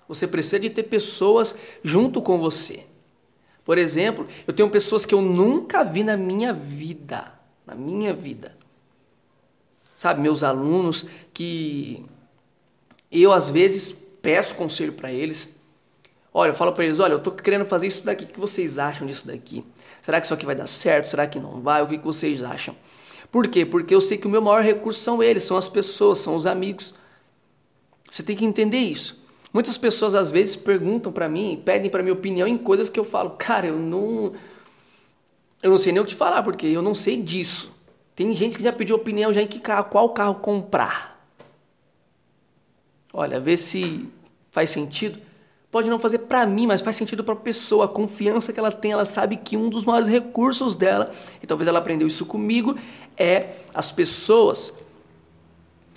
Você 0.07 0.25
precisa 0.25 0.61
de 0.61 0.69
ter 0.69 0.83
pessoas 0.83 1.53
junto 1.83 2.21
com 2.21 2.39
você. 2.39 2.85
Por 3.65 3.77
exemplo, 3.77 4.25
eu 4.47 4.53
tenho 4.53 4.69
pessoas 4.69 5.05
que 5.05 5.13
eu 5.13 5.21
nunca 5.21 5.83
vi 5.83 6.01
na 6.01 6.15
minha 6.15 6.53
vida, 6.53 7.37
na 7.65 7.75
minha 7.75 8.13
vida. 8.13 8.57
Sabe, 9.97 10.21
meus 10.21 10.41
alunos 10.41 11.05
que 11.33 12.05
eu 13.11 13.33
às 13.33 13.49
vezes 13.49 13.91
peço 14.21 14.55
conselho 14.55 14.93
para 14.93 15.11
eles, 15.11 15.49
Olha, 16.33 16.49
eu 16.49 16.53
falo 16.53 16.73
para 16.73 16.85
eles, 16.85 16.99
olha, 16.99 17.13
eu 17.13 17.17
estou 17.17 17.33
querendo 17.33 17.65
fazer 17.65 17.87
isso 17.87 18.05
daqui, 18.05 18.23
o 18.23 18.27
que 18.27 18.39
vocês 18.39 18.77
acham 18.77 19.07
disso 19.07 19.25
daqui? 19.25 19.65
Será 20.01 20.19
que 20.19 20.27
isso 20.27 20.33
aqui 20.33 20.45
vai 20.45 20.55
dar 20.55 20.67
certo? 20.67 21.09
Será 21.09 21.25
que 21.25 21.39
não 21.39 21.61
vai? 21.61 21.81
O 21.81 21.87
que 21.87 21.97
vocês 21.97 22.43
acham? 22.43 22.75
Por 23.31 23.47
quê? 23.47 23.65
Porque 23.65 23.93
eu 23.93 24.01
sei 24.01 24.17
que 24.17 24.27
o 24.27 24.29
meu 24.29 24.41
maior 24.41 24.63
recurso 24.63 24.99
são 24.99 25.21
eles, 25.21 25.43
são 25.43 25.57
as 25.57 25.67
pessoas, 25.67 26.19
são 26.19 26.35
os 26.35 26.45
amigos. 26.45 26.93
Você 28.09 28.23
tem 28.23 28.35
que 28.35 28.45
entender 28.45 28.79
isso. 28.79 29.23
Muitas 29.51 29.77
pessoas 29.77 30.13
às 30.15 30.29
vezes 30.29 30.55
perguntam 30.55 31.11
para 31.11 31.27
mim, 31.27 31.61
pedem 31.63 31.89
para 31.89 32.03
minha 32.03 32.13
opinião 32.13 32.47
em 32.47 32.57
coisas 32.57 32.89
que 32.89 32.99
eu 32.99 33.03
falo, 33.03 33.31
cara, 33.31 33.67
eu 33.67 33.77
não 33.77 34.33
eu 35.61 35.69
não 35.69 35.77
sei 35.77 35.91
nem 35.91 36.01
o 36.01 36.05
que 36.05 36.11
te 36.11 36.15
falar, 36.15 36.41
porque 36.41 36.67
eu 36.67 36.81
não 36.81 36.95
sei 36.95 37.21
disso. 37.21 37.75
Tem 38.15 38.33
gente 38.33 38.57
que 38.57 38.63
já 38.63 38.71
pediu 38.71 38.95
opinião 38.95 39.33
já 39.33 39.41
em 39.41 39.47
que 39.47 39.59
carro, 39.59 39.85
qual 39.85 40.09
carro 40.09 40.35
comprar. 40.35 41.19
Olha, 43.11 43.39
vê 43.39 43.57
se 43.57 44.07
faz 44.51 44.69
sentido. 44.69 45.19
Pode 45.71 45.89
não 45.89 45.99
fazer 45.99 46.19
para 46.19 46.45
mim, 46.47 46.65
mas 46.65 46.81
faz 46.81 46.95
sentido 46.95 47.23
para 47.23 47.33
a 47.33 47.37
pessoa. 47.37 47.85
A 47.85 47.87
confiança 47.87 48.51
que 48.51 48.59
ela 48.59 48.71
tem, 48.71 48.91
ela 48.91 49.05
sabe 49.05 49.37
que 49.37 49.55
um 49.55 49.69
dos 49.69 49.85
maiores 49.85 50.09
recursos 50.09 50.75
dela, 50.75 51.11
e 51.43 51.47
talvez 51.47 51.67
ela 51.67 51.77
aprendeu 51.77 52.07
isso 52.07 52.25
comigo, 52.25 52.75
é 53.15 53.51
as 53.73 53.91
pessoas. 53.91 54.73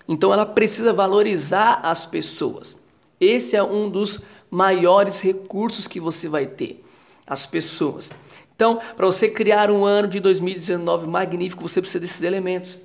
Então 0.07 0.33
ela 0.33 0.45
precisa 0.45 0.93
valorizar 0.93 1.81
as 1.83 2.05
pessoas. 2.05 2.79
Esse 3.19 3.57
é 3.57 3.63
um 3.63 3.89
dos 3.89 4.21
maiores 4.51 5.21
recursos 5.21 5.87
que 5.87 5.99
você 5.99 6.29
vai 6.29 6.45
ter, 6.45 6.85
as 7.27 7.47
pessoas. 7.47 8.11
Então, 8.55 8.79
para 8.95 9.07
você 9.07 9.29
criar 9.29 9.71
um 9.71 9.85
ano 9.85 10.07
de 10.07 10.21
2019 10.21 11.07
magnífico, 11.07 11.67
você 11.67 11.81
precisa 11.81 12.01
desses 12.01 12.23
elementos. 12.23 12.79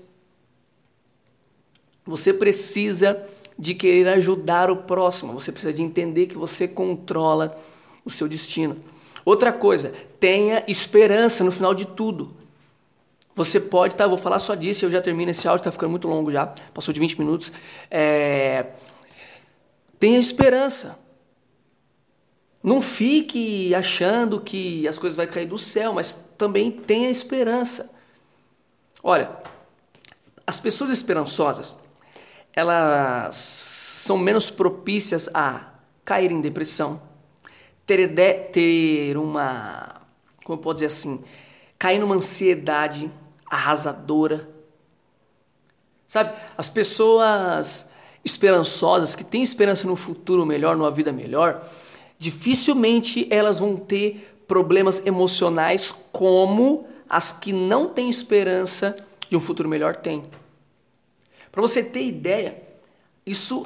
Você 2.05 2.33
precisa 2.33 3.21
de 3.57 3.73
querer 3.73 4.07
ajudar 4.09 4.69
o 4.69 4.77
próximo, 4.77 5.33
você 5.33 5.51
precisa 5.51 5.73
de 5.73 5.81
entender 5.81 6.27
que 6.27 6.37
você 6.37 6.67
controla 6.67 7.57
o 8.05 8.09
seu 8.09 8.27
destino. 8.27 8.77
Outra 9.25 9.51
coisa, 9.51 9.93
tenha 10.19 10.63
esperança 10.67 11.43
no 11.43 11.51
final 11.51 11.73
de 11.73 11.85
tudo. 11.85 12.33
Você 13.35 13.59
pode, 13.59 13.95
tá? 13.95 14.07
Vou 14.07 14.17
falar 14.17 14.39
só 14.39 14.55
disso, 14.55 14.85
eu 14.85 14.89
já 14.89 15.01
termino 15.01 15.31
esse 15.31 15.47
áudio, 15.47 15.65
tá 15.65 15.71
ficando 15.71 15.91
muito 15.91 16.07
longo 16.07 16.31
já, 16.31 16.47
passou 16.73 16.93
de 16.93 16.99
20 16.99 17.19
minutos. 17.19 17.51
É... 17.91 18.67
Tenha 19.99 20.17
esperança. 20.17 20.97
Não 22.63 22.81
fique 22.81 23.73
achando 23.75 24.39
que 24.39 24.87
as 24.87 24.97
coisas 24.97 25.15
vão 25.15 25.27
cair 25.27 25.45
do 25.45 25.57
céu, 25.57 25.93
mas 25.93 26.13
também 26.37 26.71
tenha 26.71 27.09
esperança. 27.09 27.89
Olha, 29.03 29.31
as 30.45 30.59
pessoas 30.59 30.89
esperançosas, 30.89 31.77
elas 32.57 33.35
são 33.35 34.17
menos 34.17 34.49
propícias 34.49 35.29
a 35.31 35.73
cair 36.03 36.31
em 36.31 36.41
depressão, 36.41 36.99
ter, 37.85 38.07
ter 38.51 39.15
uma, 39.15 40.01
como 40.43 40.57
eu 40.57 40.61
posso 40.63 40.77
dizer 40.77 40.87
assim, 40.87 41.23
cair 41.77 41.99
numa 41.99 42.15
ansiedade 42.15 43.11
arrasadora. 43.45 44.49
Sabe, 46.07 46.33
as 46.57 46.67
pessoas 46.67 47.85
esperançosas, 48.25 49.13
que 49.13 49.23
têm 49.23 49.43
esperança 49.43 49.85
no 49.85 49.95
futuro 49.95 50.43
melhor, 50.43 50.75
numa 50.75 50.89
vida 50.89 51.11
melhor, 51.11 51.63
dificilmente 52.17 53.27
elas 53.29 53.59
vão 53.59 53.75
ter 53.75 54.41
problemas 54.47 55.05
emocionais 55.05 55.93
como 56.11 56.87
as 57.07 57.31
que 57.31 57.53
não 57.53 57.89
têm 57.89 58.09
esperança 58.09 58.95
de 59.29 59.37
um 59.37 59.39
futuro 59.39 59.69
melhor 59.69 59.95
têm. 59.95 60.25
Para 61.57 61.63
você 61.63 61.81
ter 61.81 62.03
ideia, 62.03 62.55
isso 63.25 63.65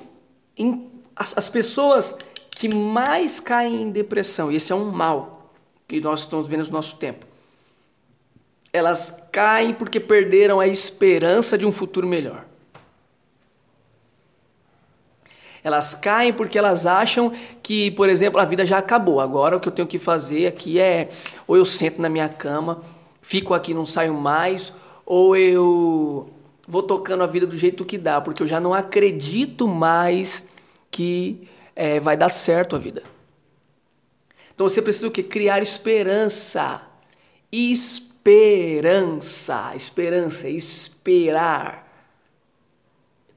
as, 1.14 1.38
as 1.38 1.50
pessoas 1.50 2.16
que 2.50 2.74
mais 2.74 3.38
caem 3.38 3.82
em 3.82 3.92
depressão, 3.92 4.50
e 4.50 4.56
esse 4.56 4.72
é 4.72 4.76
um 4.76 4.90
mal 4.90 5.52
que 5.90 6.00
nós 6.00 6.22
estamos 6.22 6.48
vendo 6.48 6.64
no 6.64 6.72
nosso 6.72 6.96
tempo. 6.96 7.26
Elas 8.72 9.28
caem 9.30 9.74
porque 9.74 10.00
perderam 10.00 10.62
a 10.62 10.68
esperança 10.70 11.58
de 11.58 11.66
um 11.66 11.72
futuro 11.74 12.08
melhor. 12.08 12.46
Elas 15.62 15.94
caem 15.94 16.32
porque 16.32 16.58
elas 16.58 16.86
acham 16.86 17.34
que, 17.62 17.92
por 17.92 18.08
exemplo, 18.08 18.40
a 18.40 18.46
vida 18.46 18.66
já 18.66 18.78
acabou. 18.78 19.20
Agora 19.20 19.58
o 19.58 19.60
que 19.60 19.68
eu 19.68 19.74
tenho 19.74 19.86
que 19.86 20.00
fazer 20.00 20.48
aqui 20.48 20.80
é 20.80 21.10
ou 21.46 21.58
eu 21.58 21.66
sento 21.66 22.02
na 22.02 22.08
minha 22.08 22.30
cama, 22.30 22.82
fico 23.22 23.54
aqui, 23.54 23.74
não 23.74 23.86
saio 23.86 24.14
mais, 24.14 24.74
ou 25.06 25.36
eu 25.36 26.32
vou 26.72 26.82
tocando 26.82 27.22
a 27.22 27.28
vida 27.28 27.46
do 27.46 27.58
jeito 27.58 27.84
que 27.84 27.98
dá, 27.98 28.22
porque 28.22 28.42
eu 28.42 28.48
já 28.48 28.58
não 28.58 28.74
acredito 28.74 29.68
mais 29.68 30.48
que 30.90 31.50
é, 31.76 32.00
vai 32.00 32.16
dar 32.16 32.30
certo 32.30 32.78
a 32.78 32.80
vida. 32.80 33.04
Então 34.56 34.70
você 34.70 34.82
precisa 34.82 35.10
o 35.10 35.12
que? 35.12 35.22
Criar 35.22 35.62
esperança. 35.62 36.82
Esperança. 37.52 38.64
Esperança, 39.76 40.48
esperar 40.48 41.92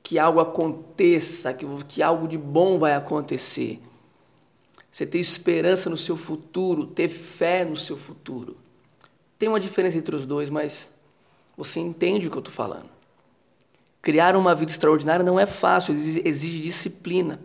que 0.00 0.16
algo 0.16 0.38
aconteça, 0.38 1.52
que, 1.52 1.66
que 1.88 2.04
algo 2.04 2.28
de 2.28 2.38
bom 2.38 2.78
vai 2.78 2.94
acontecer. 2.94 3.80
Você 4.92 5.04
ter 5.04 5.18
esperança 5.18 5.90
no 5.90 5.96
seu 5.96 6.16
futuro, 6.16 6.86
ter 6.86 7.08
fé 7.08 7.64
no 7.64 7.76
seu 7.76 7.96
futuro. 7.96 8.56
Tem 9.36 9.48
uma 9.48 9.58
diferença 9.58 9.98
entre 9.98 10.14
os 10.14 10.24
dois, 10.24 10.48
mas 10.50 10.88
você 11.56 11.80
entende 11.80 12.28
o 12.28 12.30
que 12.30 12.36
eu 12.36 12.40
estou 12.40 12.54
falando. 12.54 12.93
Criar 14.04 14.36
uma 14.36 14.54
vida 14.54 14.70
extraordinária 14.70 15.24
não 15.24 15.40
é 15.40 15.46
fácil, 15.46 15.94
exige, 15.94 16.20
exige 16.26 16.60
disciplina, 16.60 17.40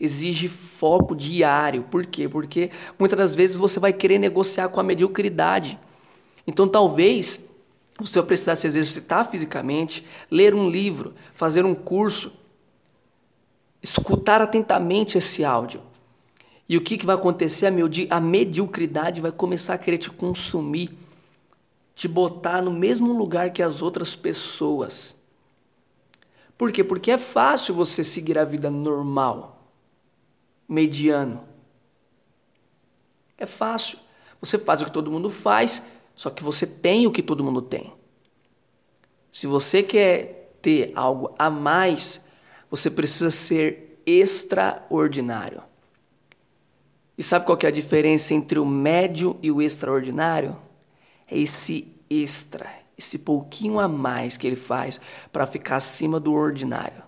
exige 0.00 0.48
foco 0.48 1.14
diário. 1.14 1.84
Por 1.84 2.04
quê? 2.04 2.28
Porque 2.28 2.72
muitas 2.98 3.16
das 3.16 3.34
vezes 3.36 3.56
você 3.56 3.78
vai 3.78 3.92
querer 3.92 4.18
negociar 4.18 4.68
com 4.68 4.80
a 4.80 4.82
mediocridade. 4.82 5.78
Então 6.44 6.66
talvez 6.66 7.48
você 8.00 8.18
vai 8.18 8.26
precisar 8.26 8.56
se 8.56 8.66
exercitar 8.66 9.30
fisicamente, 9.30 10.04
ler 10.28 10.56
um 10.56 10.68
livro, 10.68 11.14
fazer 11.34 11.64
um 11.64 11.72
curso, 11.72 12.32
escutar 13.80 14.42
atentamente 14.42 15.16
esse 15.16 15.44
áudio. 15.44 15.82
E 16.68 16.76
o 16.76 16.80
que, 16.80 16.98
que 16.98 17.06
vai 17.06 17.14
acontecer? 17.14 17.72
A 18.10 18.20
mediocridade 18.20 19.20
vai 19.20 19.30
começar 19.30 19.74
a 19.74 19.78
querer 19.78 19.98
te 19.98 20.10
consumir, 20.10 20.90
te 21.94 22.08
botar 22.08 22.60
no 22.60 22.72
mesmo 22.72 23.12
lugar 23.12 23.50
que 23.50 23.62
as 23.62 23.80
outras 23.80 24.16
pessoas. 24.16 25.21
Por 26.56 26.70
quê? 26.70 26.84
Porque 26.84 27.10
é 27.10 27.18
fácil 27.18 27.74
você 27.74 28.04
seguir 28.04 28.38
a 28.38 28.44
vida 28.44 28.70
normal, 28.70 29.70
mediano. 30.68 31.42
É 33.36 33.46
fácil. 33.46 33.98
Você 34.40 34.58
faz 34.58 34.80
o 34.82 34.84
que 34.84 34.92
todo 34.92 35.10
mundo 35.10 35.30
faz, 35.30 35.84
só 36.14 36.30
que 36.30 36.42
você 36.42 36.66
tem 36.66 37.06
o 37.06 37.12
que 37.12 37.22
todo 37.22 37.44
mundo 37.44 37.62
tem. 37.62 37.92
Se 39.30 39.46
você 39.46 39.82
quer 39.82 40.54
ter 40.60 40.92
algo 40.94 41.34
a 41.38 41.50
mais, 41.50 42.26
você 42.70 42.90
precisa 42.90 43.30
ser 43.30 44.00
extraordinário. 44.06 45.62
E 47.16 47.22
sabe 47.22 47.46
qual 47.46 47.58
é 47.62 47.66
a 47.66 47.70
diferença 47.70 48.34
entre 48.34 48.58
o 48.58 48.64
médio 48.64 49.38
e 49.42 49.50
o 49.50 49.60
extraordinário? 49.60 50.56
É 51.30 51.38
esse 51.38 51.94
extra, 52.08 52.81
esse 52.96 53.18
pouquinho 53.18 53.80
a 53.80 53.88
mais 53.88 54.36
que 54.36 54.46
ele 54.46 54.56
faz 54.56 55.00
para 55.32 55.46
ficar 55.46 55.76
acima 55.76 56.20
do 56.20 56.32
ordinário. 56.32 57.02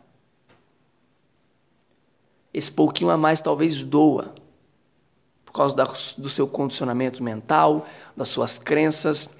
Esse 2.53 2.70
pouquinho 2.70 3.11
a 3.11 3.16
mais 3.16 3.40
talvez 3.40 3.83
doa, 3.83 4.35
por 5.44 5.53
causa 5.53 5.75
da, 5.75 5.85
do 5.85 6.29
seu 6.29 6.47
condicionamento 6.47 7.23
mental, 7.23 7.87
das 8.16 8.29
suas 8.29 8.59
crenças, 8.59 9.37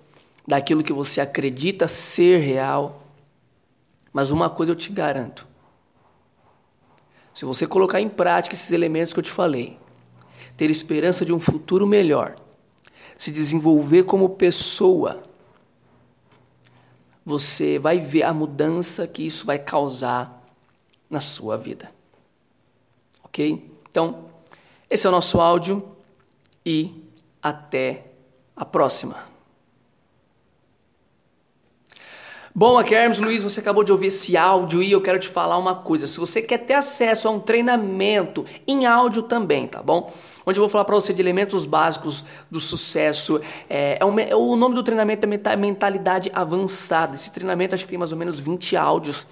daquilo 0.47 0.83
que 0.83 0.93
você 0.93 1.21
acredita 1.21 1.87
ser 1.89 2.41
real. 2.41 3.03
Mas 4.13 4.31
uma 4.31 4.51
coisa 4.51 4.73
eu 4.73 4.77
te 4.77 4.91
garanto: 4.93 5.47
se 7.33 7.45
você 7.45 7.67
colocar 7.67 8.01
em 8.01 8.09
prática 8.09 8.55
esses 8.55 8.73
elementos 8.73 9.13
que 9.13 9.19
eu 9.19 9.25
te 9.25 9.31
falei, 9.31 9.79
ter 10.57 10.71
esperança 10.71 11.25
de 11.25 11.33
um 11.33 11.41
futuro 11.41 11.87
melhor, 11.87 12.37
se 13.17 13.31
desenvolver 13.31 14.05
como 14.05 14.31
pessoa, 14.31 15.23
você 17.25 17.79
vai 17.79 17.99
ver 17.99 18.25
a 18.25 18.35
mudança 18.35 19.07
que 19.07 19.27
isso 19.27 19.47
vai 19.47 19.59
causar 19.59 20.43
na 21.09 21.21
sua 21.21 21.57
vida. 21.57 21.91
Ok? 23.23 23.73
Então, 23.91 24.27
esse 24.91 25.07
é 25.07 25.09
o 25.09 25.13
nosso 25.13 25.41
áudio 25.41 25.97
e 26.65 27.05
até 27.43 28.07
a 28.55 28.65
próxima. 28.65 29.34
Bom, 32.57 32.79
aqui 32.79 32.95
é 32.95 33.03
Hermes 33.03 33.19
Luiz, 33.19 33.43
você 33.43 33.59
acabou 33.59 33.83
de 33.83 33.91
ouvir 33.91 34.07
esse 34.07 34.37
áudio 34.37 34.81
e 34.81 34.93
eu 34.93 35.01
quero 35.01 35.19
te 35.19 35.27
falar 35.27 35.59
uma 35.59 35.75
coisa. 35.75 36.07
Se 36.07 36.21
você 36.21 36.41
quer 36.41 36.59
ter 36.59 36.75
acesso 36.75 37.27
a 37.27 37.31
um 37.33 37.41
treinamento 37.41 38.47
em 38.65 38.87
áudio 38.87 39.25
também, 39.25 39.67
tá 39.67 39.83
bom? 39.83 40.13
Onde 40.47 40.61
eu 40.61 40.63
vou 40.63 40.69
falar 40.69 40.85
para 40.85 40.95
você 40.95 41.13
de 41.13 41.21
elementos 41.21 41.67
básicos 41.67 42.25
do 42.49 42.61
sucesso. 42.61 43.41
É, 43.69 43.99
é, 44.01 44.05
um, 44.05 44.17
é, 44.21 44.37
o 44.37 44.55
nome 44.55 44.77
do 44.77 44.85
treinamento 44.85 45.27
é 45.27 45.57
Mentalidade 45.57 46.31
Avançada. 46.33 47.17
Esse 47.17 47.33
treinamento 47.33 47.75
acho 47.75 47.83
que 47.83 47.91
tem 47.91 47.99
mais 47.99 48.13
ou 48.13 48.19
menos 48.19 48.39
20 48.39 48.77
áudios. 48.77 49.27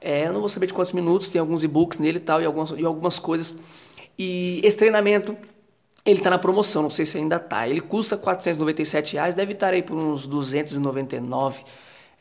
É, 0.00 0.28
eu 0.28 0.32
não 0.32 0.38
vou 0.38 0.48
saber 0.48 0.68
de 0.68 0.74
quantos 0.74 0.92
minutos, 0.92 1.28
tem 1.28 1.40
alguns 1.40 1.64
e-books 1.64 1.98
nele 1.98 2.18
e 2.18 2.20
tal, 2.20 2.40
e 2.40 2.44
algumas, 2.44 2.70
e 2.70 2.84
algumas 2.84 3.18
coisas. 3.18 3.58
E 4.16 4.60
esse 4.62 4.76
treinamento 4.76 5.36
ele 6.06 6.20
está 6.20 6.30
na 6.30 6.38
promoção, 6.38 6.84
não 6.84 6.90
sei 6.90 7.04
se 7.04 7.18
ainda 7.18 7.34
está. 7.34 7.66
Ele 7.66 7.80
custa 7.80 8.16
497 8.16 9.14
reais, 9.14 9.34
deve 9.34 9.54
estar 9.54 9.72
aí 9.72 9.82
por 9.82 9.96
uns 9.96 10.24
299 10.24 11.64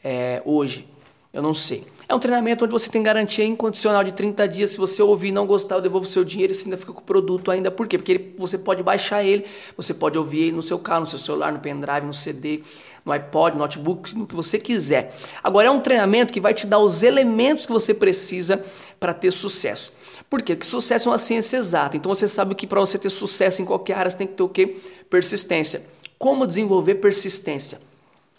é, 0.08 0.42
hoje. 0.46 0.88
Eu 1.34 1.42
não 1.42 1.54
sei. 1.54 1.84
É 2.08 2.16
um 2.16 2.20
treinamento 2.20 2.64
onde 2.64 2.72
você 2.72 2.90
tem 2.90 3.04
garantia 3.04 3.44
incondicional 3.44 4.02
de 4.02 4.14
30 4.14 4.48
dias. 4.48 4.70
Se 4.72 4.78
você 4.78 5.04
ouvir 5.04 5.28
e 5.28 5.32
não 5.34 5.46
gostar, 5.46 5.76
eu 5.76 5.82
devolvo 5.82 6.08
seu 6.08 6.24
dinheiro 6.24 6.54
e 6.54 6.56
você 6.56 6.64
ainda 6.64 6.78
fica 6.78 6.94
com 6.94 7.02
o 7.02 7.04
produto 7.04 7.52
ainda. 7.52 7.70
Por 7.70 7.86
quê? 7.86 7.98
Porque 7.98 8.14
ele, 8.14 8.36
você 8.38 8.58
pode 8.58 8.82
baixar 8.82 9.22
ele, 9.22 9.46
você 9.76 9.94
pode 9.94 10.18
ouvir 10.18 10.44
ele 10.44 10.52
no 10.54 10.64
seu 10.64 10.80
carro, 10.80 11.02
no 11.02 11.08
seu 11.08 11.20
celular, 11.20 11.52
no 11.52 11.60
pendrive, 11.60 12.08
no 12.08 12.14
CD, 12.14 12.62
no 13.06 13.12
iPod, 13.12 13.58
no 13.58 13.64
notebook, 13.64 14.18
no 14.18 14.26
que 14.26 14.34
você 14.34 14.58
quiser. 14.58 15.14
Agora 15.44 15.68
é 15.68 15.72
um 15.72 15.82
treinamento 15.82 16.32
que 16.32 16.40
vai 16.40 16.54
te 16.54 16.66
dar 16.66 16.80
os 16.80 17.04
elementos 17.04 17.66
que 17.66 17.74
você 17.74 17.94
precisa 17.94 18.64
para 18.98 19.14
ter 19.14 19.32
sucesso. 19.32 19.92
Por 20.30 20.42
quê? 20.42 20.56
Porque 20.56 20.70
sucesso 20.70 21.10
é 21.10 21.12
uma 21.12 21.18
ciência 21.18 21.58
exata. 21.58 21.98
Então 21.98 22.16
você 22.16 22.30
sabe 22.30 22.56
que 22.56 22.66
para 22.66 22.80
você 22.80 22.98
ter 22.98 23.10
sucesso 23.10 23.62
em 23.62 23.66
qualquer 23.66 23.98
área, 23.98 24.10
você 24.10 24.18
tem 24.18 24.28
que 24.28 24.34
ter 24.34 24.44
o 24.44 24.50
quê? 24.50 24.78
Persistência. 25.10 25.86
Como 26.18 26.48
desenvolver 26.48 26.96
persistência? 26.96 27.86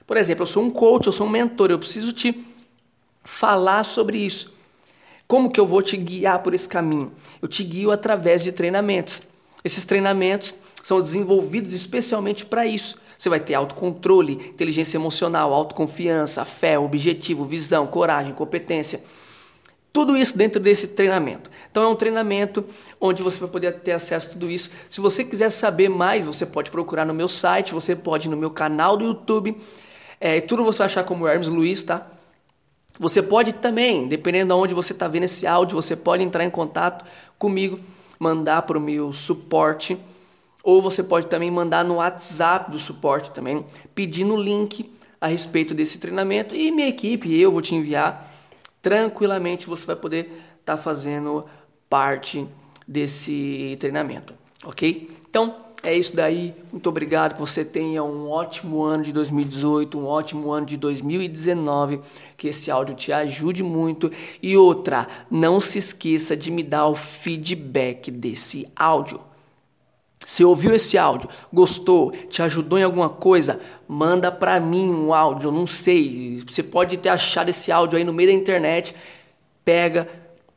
Por 0.09 0.16
exemplo, 0.16 0.44
eu 0.44 0.47
sou 0.47 0.64
um 0.64 0.71
coach, 0.71 1.07
eu 1.07 1.12
sou 1.12 1.27
um 1.27 1.31
mentor, 1.31 1.71
eu 1.71 1.79
preciso 1.79 2.14
te 2.14 2.42
falar 3.23 3.85
sobre 3.85 4.16
isso. 4.16 4.51
Como 5.27 5.51
que 5.51 5.61
eu 5.61 5.66
vou 5.66 5.83
te 5.83 5.99
guiar 5.99 6.42
por 6.42 6.55
esse 6.55 6.66
caminho? 6.66 7.12
Eu 7.42 7.47
te 7.47 7.62
guio 7.62 7.90
através 7.90 8.42
de 8.42 8.51
treinamentos. 8.51 9.21
Esses 9.62 9.85
treinamentos 9.85 10.55
são 10.83 11.03
desenvolvidos 11.03 11.75
especialmente 11.75 12.47
para 12.47 12.66
isso. 12.66 13.03
Você 13.18 13.29
vai 13.29 13.38
ter 13.38 13.53
autocontrole, 13.53 14.33
inteligência 14.33 14.97
emocional, 14.97 15.53
autoconfiança, 15.53 16.42
fé, 16.47 16.79
objetivo, 16.79 17.44
visão, 17.44 17.87
coragem, 17.87 18.33
competência. 18.33 19.03
Tudo 19.92 20.16
isso 20.16 20.38
dentro 20.38 20.59
desse 20.59 20.87
treinamento. 20.87 21.51
Então 21.71 21.83
é 21.83 21.88
um 21.88 21.97
treinamento 21.97 22.64
onde 22.99 23.23
você 23.23 23.38
vai 23.40 23.51
poder 23.51 23.81
ter 23.81 23.92
acesso 23.92 24.29
a 24.29 24.31
tudo 24.31 24.51
isso. 24.51 24.71
Se 24.88 25.03
você 25.03 25.23
quiser 25.23 25.51
saber 25.51 25.90
mais, 25.90 26.25
você 26.25 26.47
pode 26.47 26.71
procurar 26.71 27.05
no 27.05 27.12
meu 27.12 27.29
site, 27.29 27.75
você 27.75 27.94
pode 27.94 28.27
ir 28.27 28.31
no 28.31 28.38
meu 28.38 28.51
canal 28.51 28.97
do 28.97 29.05
YouTube. 29.05 29.55
É, 30.20 30.40
tudo 30.40 30.64
você 30.64 30.78
vai 30.78 30.87
achar 30.87 31.04
como 31.04 31.26
Hermes 31.26 31.48
Luiz, 31.48 31.83
tá? 31.83 32.07
Você 32.98 33.22
pode 33.22 33.52
também, 33.52 34.09
dependendo 34.09 34.54
de 34.54 34.61
onde 34.61 34.74
você 34.74 34.92
está 34.92 35.07
vendo 35.07 35.24
esse 35.24 35.46
áudio, 35.46 35.76
você 35.76 35.94
pode 35.94 36.24
entrar 36.24 36.44
em 36.44 36.50
contato 36.50 37.04
comigo, 37.38 37.78
mandar 38.18 38.62
para 38.62 38.76
o 38.76 38.81
meu 38.81 39.12
suporte 39.12 39.96
ou 40.64 40.83
você 40.83 41.02
pode 41.02 41.26
também 41.26 41.50
mandar 41.50 41.85
no 41.85 41.94
WhatsApp 41.94 42.70
do 42.70 42.78
suporte 42.78 43.31
também, 43.31 43.64
pedindo 43.94 44.35
o 44.35 44.42
link 44.42 44.92
a 45.20 45.28
respeito 45.28 45.74
desse 45.74 45.98
treinamento 45.98 46.54
e 46.54 46.70
minha 46.70 46.88
equipe, 46.88 47.35
eu 47.38 47.50
vou 47.50 47.62
te 47.62 47.74
enviar 47.74 48.31
tranquilamente, 48.83 49.66
você 49.66 49.87
vai 49.87 49.96
poder 49.96 50.24
estar 50.61 50.76
tá 50.76 50.83
fazendo 50.83 51.44
parte 51.88 52.46
desse 52.87 53.76
treinamento, 53.81 54.35
ok? 54.64 55.11
Então 55.31 55.67
é 55.82 55.96
isso 55.96 56.16
daí. 56.16 56.54
Muito 56.72 56.88
obrigado. 56.88 57.34
Que 57.34 57.40
você 57.40 57.64
tenha 57.64 58.02
um 58.02 58.28
ótimo 58.28 58.82
ano 58.82 59.04
de 59.04 59.12
2018, 59.12 59.98
um 59.98 60.06
ótimo 60.06 60.50
ano 60.50 60.66
de 60.66 60.76
2019. 60.76 62.00
Que 62.36 62.48
esse 62.48 62.70
áudio 62.70 62.94
te 62.94 63.12
ajude 63.12 63.62
muito. 63.62 64.10
E 64.42 64.56
outra, 64.56 65.06
não 65.30 65.60
se 65.60 65.78
esqueça 65.78 66.36
de 66.36 66.50
me 66.50 66.62
dar 66.62 66.86
o 66.86 66.94
feedback 66.94 68.10
desse 68.10 68.66
áudio. 68.74 69.20
Se 70.26 70.44
ouviu 70.44 70.74
esse 70.74 70.98
áudio, 70.98 71.28
gostou, 71.50 72.10
te 72.10 72.42
ajudou 72.42 72.78
em 72.78 72.82
alguma 72.82 73.08
coisa, 73.08 73.60
manda 73.88 74.30
para 74.30 74.60
mim 74.60 74.90
um 74.90 75.14
áudio, 75.14 75.48
eu 75.48 75.52
não 75.52 75.64
sei, 75.64 76.42
você 76.46 76.62
pode 76.62 76.98
ter 76.98 77.08
achado 77.08 77.48
esse 77.48 77.72
áudio 77.72 77.96
aí 77.96 78.04
no 78.04 78.12
meio 78.12 78.28
da 78.28 78.34
internet, 78.34 78.94
pega, 79.64 80.06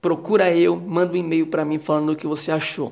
procura 0.02 0.54
eu, 0.54 0.76
manda 0.76 1.14
um 1.14 1.16
e-mail 1.16 1.48
para 1.48 1.64
mim 1.64 1.80
falando 1.80 2.10
o 2.12 2.16
que 2.18 2.28
você 2.28 2.52
achou. 2.52 2.92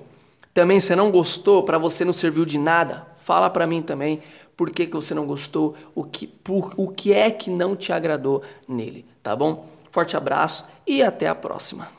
Também 0.53 0.79
se 0.79 0.95
não 0.95 1.11
gostou, 1.11 1.63
para 1.63 1.77
você 1.77 2.03
não 2.03 2.13
serviu 2.13 2.45
de 2.45 2.57
nada, 2.57 3.07
fala 3.17 3.49
para 3.49 3.67
mim 3.67 3.81
também 3.81 4.21
por 4.57 4.71
que, 4.71 4.87
que 4.87 4.93
você 4.93 5.13
não 5.13 5.25
gostou, 5.25 5.75
o 5.95 6.03
que, 6.03 6.27
por, 6.27 6.73
o 6.75 6.89
que 6.89 7.13
é 7.13 7.31
que 7.31 7.49
não 7.49 7.75
te 7.75 7.93
agradou 7.93 8.41
nele, 8.67 9.05
tá 9.23 9.35
bom? 9.35 9.67
Forte 9.91 10.17
abraço 10.17 10.67
e 10.85 11.01
até 11.01 11.27
a 11.27 11.35
próxima. 11.35 11.98